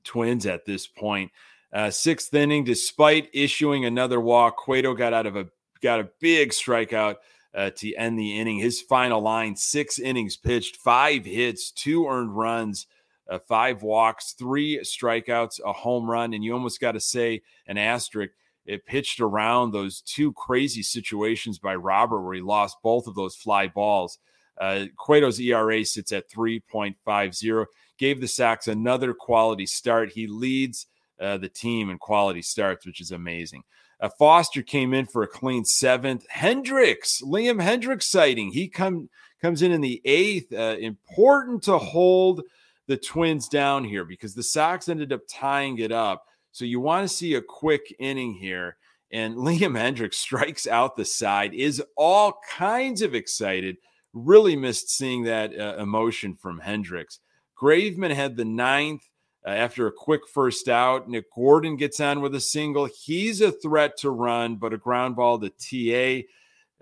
Twins 0.04 0.46
at 0.46 0.66
this 0.66 0.88
point. 0.88 1.32
Uh, 1.72 1.92
sixth 1.92 2.34
inning, 2.34 2.64
despite 2.64 3.30
issuing 3.34 3.86
another 3.86 4.20
walk, 4.20 4.58
Cueto 4.58 4.94
got 4.96 5.14
out 5.14 5.28
of 5.28 5.36
a 5.36 5.48
got 5.82 6.00
a 6.00 6.10
big 6.20 6.50
strikeout 6.50 7.18
uh, 7.54 7.70
to 7.72 7.94
end 7.96 8.18
the 8.18 8.40
inning. 8.40 8.58
His 8.58 8.82
final 8.82 9.22
line: 9.22 9.56
six 9.56 10.00
innings 10.00 10.36
pitched, 10.36 10.78
five 10.78 11.26
hits, 11.26 11.72
two 11.72 12.08
earned 12.08 12.36
runs, 12.36 12.88
uh, 13.30 13.38
five 13.40 13.84
walks, 13.84 14.34
three 14.34 14.80
strikeouts, 14.80 15.60
a 15.64 15.74
home 15.74 16.10
run, 16.10 16.34
and 16.34 16.44
you 16.44 16.54
almost 16.54 16.82
got 16.82 16.94
to 16.94 17.00
say 17.00 17.44
an 17.68 17.78
asterisk. 17.78 18.34
It 18.70 18.86
pitched 18.86 19.20
around 19.20 19.72
those 19.72 20.02
two 20.02 20.32
crazy 20.34 20.84
situations 20.84 21.58
by 21.58 21.76
Robert, 21.76 22.22
where 22.22 22.36
he 22.36 22.42
lost 22.42 22.78
both 22.84 23.08
of 23.08 23.16
those 23.16 23.36
fly 23.36 23.68
balls. 23.68 24.20
Uh, 24.60 24.86
Cueto's 25.04 25.40
ERA 25.40 25.84
sits 25.86 26.12
at 26.12 26.30
3.50 26.30 27.66
gave 27.98 28.22
the 28.22 28.28
Sox 28.28 28.68
another 28.68 29.14
quality 29.14 29.66
start. 29.66 30.12
He 30.12 30.26
leads 30.26 30.88
uh, 31.20 31.38
the 31.38 31.50
team 31.50 31.90
in 31.90 31.98
quality 31.98 32.42
starts, 32.42 32.86
which 32.86 33.02
is 33.02 33.12
amazing. 33.12 33.64
Uh, 34.00 34.10
Foster 34.18 34.62
came 34.62 34.94
in 34.94 35.06
for 35.06 35.24
a 35.24 35.28
clean 35.28 35.66
seventh. 35.66 36.26
Hendriks, 36.34 37.22
Liam 37.22 37.62
Hendriks 37.62 38.04
sighting. 38.04 38.52
He 38.52 38.70
come 38.70 39.10
comes 39.42 39.62
in 39.62 39.72
in 39.72 39.82
the 39.82 40.02
eighth. 40.06 40.54
Uh, 40.54 40.78
important 40.80 41.64
to 41.64 41.78
hold 41.78 42.42
the 42.88 42.98
Twins 42.98 43.50
down 43.50 43.84
here 43.84 44.06
because 44.06 44.34
the 44.34 44.44
Sox 44.44 44.88
ended 44.88 45.12
up 45.12 45.22
tying 45.30 45.80
it 45.80 45.92
up. 45.92 46.26
So 46.60 46.66
you 46.66 46.82
want 46.82 47.08
to 47.08 47.16
see 47.16 47.36
a 47.36 47.42
quick 47.42 47.96
inning 48.00 48.34
here. 48.34 48.76
And 49.14 49.36
Liam 49.38 49.80
Hendriks 49.80 50.16
strikes 50.16 50.68
out 50.68 50.98
the 50.98 51.06
side, 51.06 51.54
is 51.54 51.82
all 51.96 52.42
kinds 52.50 53.02
of 53.02 53.16
excited. 53.16 53.78
Really 54.12 54.58
missed 54.58 54.90
seeing 54.90 55.24
that 55.24 55.58
uh, 55.58 55.78
emotion 55.78 56.36
from 56.36 56.60
Hendriks. 56.60 57.20
Graveman 57.58 58.14
had 58.14 58.36
the 58.36 58.44
ninth 58.44 59.04
uh, 59.48 59.52
after 59.52 59.88
a 59.88 59.92
quick 59.94 60.28
first 60.28 60.68
out. 60.68 61.08
Nick 61.08 61.34
Gordon 61.34 61.78
gets 61.78 62.02
on 62.02 62.20
with 62.20 62.36
a 62.36 62.42
single. 62.42 62.90
He's 63.06 63.40
a 63.40 63.54
threat 63.54 63.96
to 64.00 64.10
run, 64.10 64.58
but 64.58 64.74
a 64.74 64.78
ground 64.78 65.16
ball 65.16 65.40
to 65.40 65.50
TA 65.50 66.28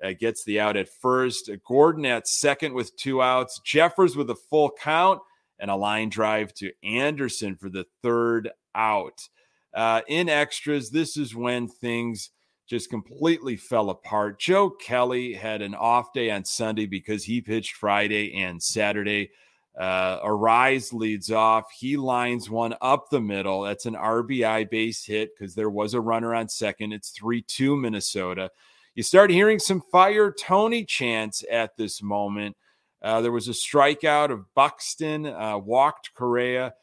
uh, 0.04 0.14
gets 0.20 0.44
the 0.44 0.60
out 0.60 0.76
at 0.76 0.90
first. 0.90 1.52
Gordon 1.68 2.04
at 2.08 2.28
second 2.28 2.74
with 2.74 2.96
two 2.98 3.22
outs. 3.22 3.60
Jeffers 3.64 4.16
with 4.16 4.32
a 4.32 4.36
full 4.50 4.72
count 4.82 5.22
and 5.60 5.70
a 5.70 5.76
line 5.76 6.10
drive 6.10 6.52
to 6.56 6.72
Anderson 6.84 7.56
for 7.56 7.70
the 7.70 7.86
third 8.02 8.50
out. 8.74 9.22
Uh, 9.74 10.02
in 10.08 10.30
extras, 10.30 10.90
this 10.90 11.18
is 11.18 11.36
when 11.36 11.68
things 11.68 12.32
just 12.68 12.90
completely 12.90 13.56
fell 13.56 13.90
apart. 13.90 14.40
Joe 14.40 14.70
Kelly 14.70 15.34
had 15.34 15.62
an 15.62 15.74
off 15.74 16.12
day 16.14 16.30
on 16.30 16.44
Sunday 16.46 16.86
because 16.86 17.24
he 17.24 17.42
pitched 17.42 17.76
Friday 17.76 18.34
and 18.36 18.62
Saturday. 18.62 19.32
Uh, 19.78 20.20
Arraez 20.22 20.92
leads 20.92 21.32
off. 21.32 21.72
He 21.72 21.98
lines 21.98 22.50
one 22.50 22.76
up 22.82 23.10
the 23.10 23.22
middle. 23.22 23.62
That's 23.62 23.86
an 23.86 23.94
RBI 23.94 24.70
base 24.70 25.06
hit 25.06 25.30
because 25.38 25.56
there 25.56 25.70
was 25.70 25.94
a 25.94 26.02
runner 26.02 26.34
on 26.34 26.50
second. 26.50 26.94
It's 26.94 27.12
3 27.12 27.44
2 27.44 27.78
Minnesota. 27.78 28.50
You 28.96 29.04
start 29.04 29.30
hearing 29.30 29.60
some 29.60 29.82
fire 29.92 30.32
Tony 30.32 30.84
chants 30.84 31.44
at 31.52 31.78
this 31.78 32.02
moment. 32.02 32.58
Uh, 33.02 33.22
there 33.22 33.32
was 33.32 33.48
a 33.48 33.52
strikeout 33.52 34.32
of 34.32 34.52
Buxton, 34.56 35.28
uh, 35.28 35.60
walked 35.60 36.16
Correa. 36.16 36.74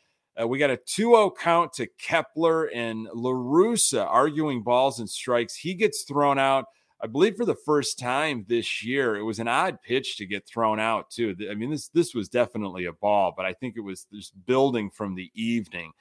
Uh, 0.41 0.49
we 0.49 0.59
got 0.59 0.71
a 0.71 0.77
2 0.77 0.83
0 1.11 1.33
count 1.39 1.73
to 1.75 1.87
Kepler 1.99 2.67
and 2.67 3.09
La 3.15 3.31
Russa 3.31 4.07
arguing 4.07 4.63
balls 4.63 4.99
and 4.99 5.09
strikes. 5.09 5.55
He 5.55 5.75
gets 5.75 6.03
thrown 6.03 6.39
out. 6.39 6.67
I 7.01 7.07
believe 7.07 7.37
for 7.37 7.45
the 7.45 7.55
first 7.55 7.99
time 7.99 8.45
this 8.49 8.83
year, 8.83 9.17
it 9.17 9.23
was 9.23 9.39
an 9.39 9.49
odd 9.49 9.81
pitch 9.83 10.17
to 10.17 10.27
get 10.27 10.47
thrown 10.47 10.81
out 10.81 11.11
too. 11.11 11.37
I 11.51 11.55
mean, 11.55 11.71
this 11.71 11.89
this 11.89 12.15
was 12.15 12.29
definitely 12.29 12.87
a 12.87 12.93
ball, 12.93 13.33
but 13.37 13.47
I 13.47 13.53
think 13.53 13.77
it 13.77 13.81
was 13.83 14.07
this 14.11 14.31
building 14.31 14.91
from 14.91 15.15
the 15.15 15.31
evening 15.35 15.93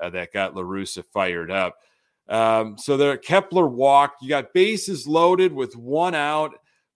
uh, 0.00 0.10
that 0.10 0.32
got 0.32 0.54
La 0.54 0.62
Russa 0.62 1.04
fired 1.04 1.50
up. 1.50 1.76
Um, 2.28 2.78
so 2.78 2.96
there, 2.96 3.16
Kepler 3.16 3.66
walked. 3.66 4.22
You 4.22 4.28
got 4.28 4.54
bases 4.54 5.06
loaded 5.06 5.52
with 5.52 5.74
one 5.76 6.14
out. 6.14 6.52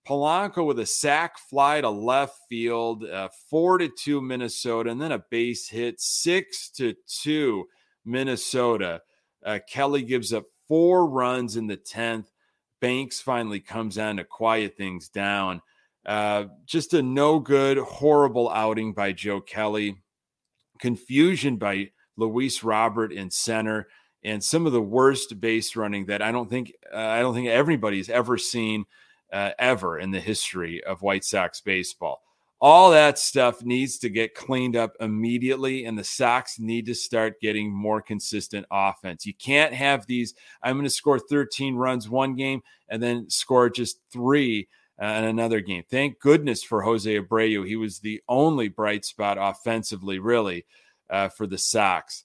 Polanco 0.06 0.66
with 0.66 0.78
a 0.78 0.86
sac 0.86 1.38
fly 1.38 1.80
to 1.80 1.88
left 1.88 2.38
field, 2.48 3.04
uh, 3.04 3.28
four 3.48 3.78
to 3.78 3.88
two 3.88 4.20
Minnesota, 4.20 4.90
and 4.90 5.00
then 5.00 5.12
a 5.12 5.24
base 5.30 5.68
hit, 5.68 6.00
six 6.00 6.68
to 6.70 6.94
two 7.06 7.66
Minnesota. 8.04 9.00
Uh, 9.44 9.58
Kelly 9.68 10.02
gives 10.02 10.32
up 10.32 10.44
four 10.68 11.06
runs 11.06 11.56
in 11.56 11.66
the 11.66 11.76
tenth. 11.76 12.30
Banks 12.80 13.20
finally 13.20 13.60
comes 13.60 13.96
on 13.96 14.16
to 14.18 14.24
quiet 14.24 14.76
things 14.76 15.08
down. 15.08 15.62
Uh, 16.04 16.44
just 16.66 16.92
a 16.92 17.02
no 17.02 17.38
good, 17.38 17.78
horrible 17.78 18.50
outing 18.50 18.92
by 18.92 19.12
Joe 19.12 19.40
Kelly. 19.40 19.96
Confusion 20.78 21.56
by 21.56 21.90
Luis 22.16 22.62
Robert 22.62 23.12
in 23.12 23.30
center, 23.30 23.88
and 24.22 24.42
some 24.42 24.66
of 24.66 24.72
the 24.72 24.82
worst 24.82 25.40
base 25.40 25.76
running 25.76 26.06
that 26.06 26.20
I 26.20 26.32
don't 26.32 26.50
think 26.50 26.72
uh, 26.92 26.98
I 26.98 27.20
don't 27.20 27.34
think 27.34 27.48
everybody's 27.48 28.10
ever 28.10 28.36
seen 28.36 28.84
uh, 29.34 29.50
ever 29.58 29.98
in 29.98 30.12
the 30.12 30.20
history 30.20 30.82
of 30.84 31.02
White 31.02 31.24
Sox 31.24 31.60
baseball. 31.60 32.22
All 32.60 32.92
that 32.92 33.18
stuff 33.18 33.62
needs 33.62 33.98
to 33.98 34.08
get 34.08 34.34
cleaned 34.34 34.76
up 34.76 34.92
immediately, 35.00 35.84
and 35.84 35.98
the 35.98 36.04
Sox 36.04 36.58
need 36.58 36.86
to 36.86 36.94
start 36.94 37.40
getting 37.40 37.70
more 37.70 38.00
consistent 38.00 38.64
offense. 38.70 39.26
You 39.26 39.34
can't 39.34 39.74
have 39.74 40.06
these. 40.06 40.34
I'm 40.62 40.76
going 40.76 40.84
to 40.84 40.90
score 40.90 41.18
13 41.18 41.74
runs 41.74 42.08
one 42.08 42.36
game 42.36 42.62
and 42.88 43.02
then 43.02 43.28
score 43.28 43.68
just 43.68 43.98
three 44.10 44.68
uh, 45.02 45.06
in 45.06 45.24
another 45.24 45.60
game. 45.60 45.82
Thank 45.90 46.20
goodness 46.20 46.62
for 46.62 46.82
Jose 46.82 47.20
Abreu. 47.20 47.66
He 47.66 47.76
was 47.76 47.98
the 47.98 48.22
only 48.28 48.68
bright 48.68 49.04
spot 49.04 49.36
offensively, 49.38 50.20
really, 50.20 50.64
uh, 51.10 51.28
for 51.28 51.48
the 51.48 51.58
Sox. 51.58 52.24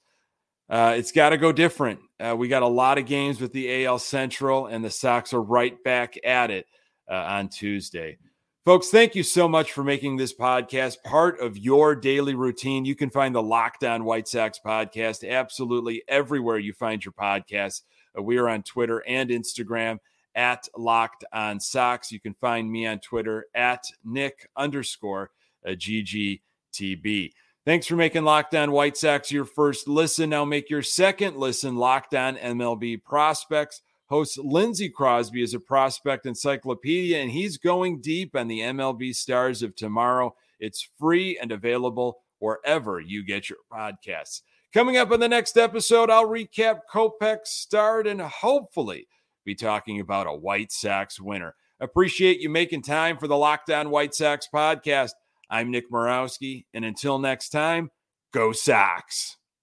Uh, 0.69 0.93
it's 0.95 1.12
got 1.12 1.30
to 1.30 1.38
go 1.38 1.52
different. 1.52 2.00
Uh, 2.19 2.36
we 2.38 2.48
got 2.48 2.62
a 2.62 2.67
lot 2.67 3.00
of 3.00 3.08
games 3.08 3.41
with 3.41 3.52
the 3.52 3.86
AL 3.86 3.98
Central, 3.98 4.67
and 4.67 4.86
the 4.86 4.91
Sox 4.91 5.34
are 5.34 5.41
right 5.41 5.84
back 5.84 6.15
at 6.24 6.52
it 6.52 6.67
uh, 7.10 7.15
on 7.15 7.50
Tuesday. 7.50 8.17
Folks, 8.65 8.89
thank 8.89 9.15
you 9.15 9.24
so 9.24 9.48
much 9.48 9.72
for 9.72 9.84
making 9.84 10.17
this 10.17 10.34
podcast 10.34 11.02
part 11.04 11.39
of 11.39 11.58
your 11.58 11.95
daily 11.95 12.36
routine. 12.36 12.86
You 12.86 12.93
can 12.93 13.10
find 13.10 13.34
the 13.34 13.41
Locked 13.41 13.84
On 13.84 14.04
White 14.04 14.28
Sox 14.28 14.60
podcast 14.63 15.28
absolutely 15.28 16.04
everywhere 16.08 16.60
you 16.60 16.74
find 16.74 17.04
your 17.04 17.13
podcasts. 17.13 17.82
Uh, 18.17 18.22
we 18.22 18.38
are 18.38 18.50
on 18.50 18.62
Twitter 18.63 19.04
and 19.08 19.30
Instagram 19.30 19.98
at 20.36 20.67
Locked 20.78 21.26
On 21.34 21.60
Sox. 21.60 22.12
You 22.12 22.19
can 22.19 22.34
find 22.36 22.72
me 22.72 22.86
on 22.86 23.00
Twitter 23.00 23.48
at 23.56 23.86
Nick 24.04 24.48
underscore 24.56 25.32
uh, 25.65 25.72
GGTB. 25.72 27.32
Thanks 27.65 27.88
for 27.88 27.95
making 27.95 28.24
Locked 28.24 28.56
On 28.56 28.72
White 28.72 28.98
Sox 28.98 29.32
your 29.32 29.45
first 29.45 29.88
listen. 29.88 30.30
Now 30.30 30.45
make 30.45 30.69
your 30.69 30.84
second 30.84 31.38
listen 31.38 31.76
Locked 31.76 32.13
On 32.13 32.36
MLB 32.36 33.04
Prospects 33.04 33.82
hosts 34.10 34.38
Lindsey 34.38 34.89
Crosby 34.89 35.43
as 35.43 35.54
a 35.54 35.60
prospect 35.60 36.26
encyclopedia, 36.26 37.19
and 37.19 37.32
he's 37.32 37.58
going 37.58 38.02
deep 38.02 38.36
on 38.36 38.48
the 38.48 38.60
MLB 38.60 39.15
stars 39.15 39.62
of 39.62 39.76
tomorrow. 39.76 40.36
It's 40.60 40.89
free 41.00 41.38
and 41.39 41.52
available 41.52 42.17
wherever 42.39 43.00
you 43.00 43.24
get 43.24 43.50
your 43.50 43.60
podcasts. 43.72 44.41
Coming 44.74 44.98
up 44.98 45.12
in 45.12 45.19
the 45.19 45.28
next 45.28 45.58
episode, 45.58 46.10
I'll 46.10 46.28
recap 46.28 46.82
Kopech's 46.93 47.50
start 47.50 48.08
and 48.08 48.22
hopefully 48.22 49.08
be 49.45 49.56
talking 49.56 50.00
about 50.00 50.28
a 50.28 50.34
White 50.34 50.72
Sox 50.72 51.19
winner. 51.19 51.56
Appreciate 51.80 52.39
you 52.39 52.50
making 52.50 52.82
time 52.82 53.17
for 53.17 53.28
the 53.28 53.38
Locked 53.38 53.72
On 53.72 53.89
White 53.89 54.13
Sox 54.13 54.48
podcast. 54.54 55.12
I'm 55.50 55.72
Nick 55.72 55.89
Morawski, 55.91 56.65
and 56.74 56.86
until 56.86 57.17
next 57.17 57.50
time, 57.50 57.89
go 58.32 58.52
Sox. 58.52 59.38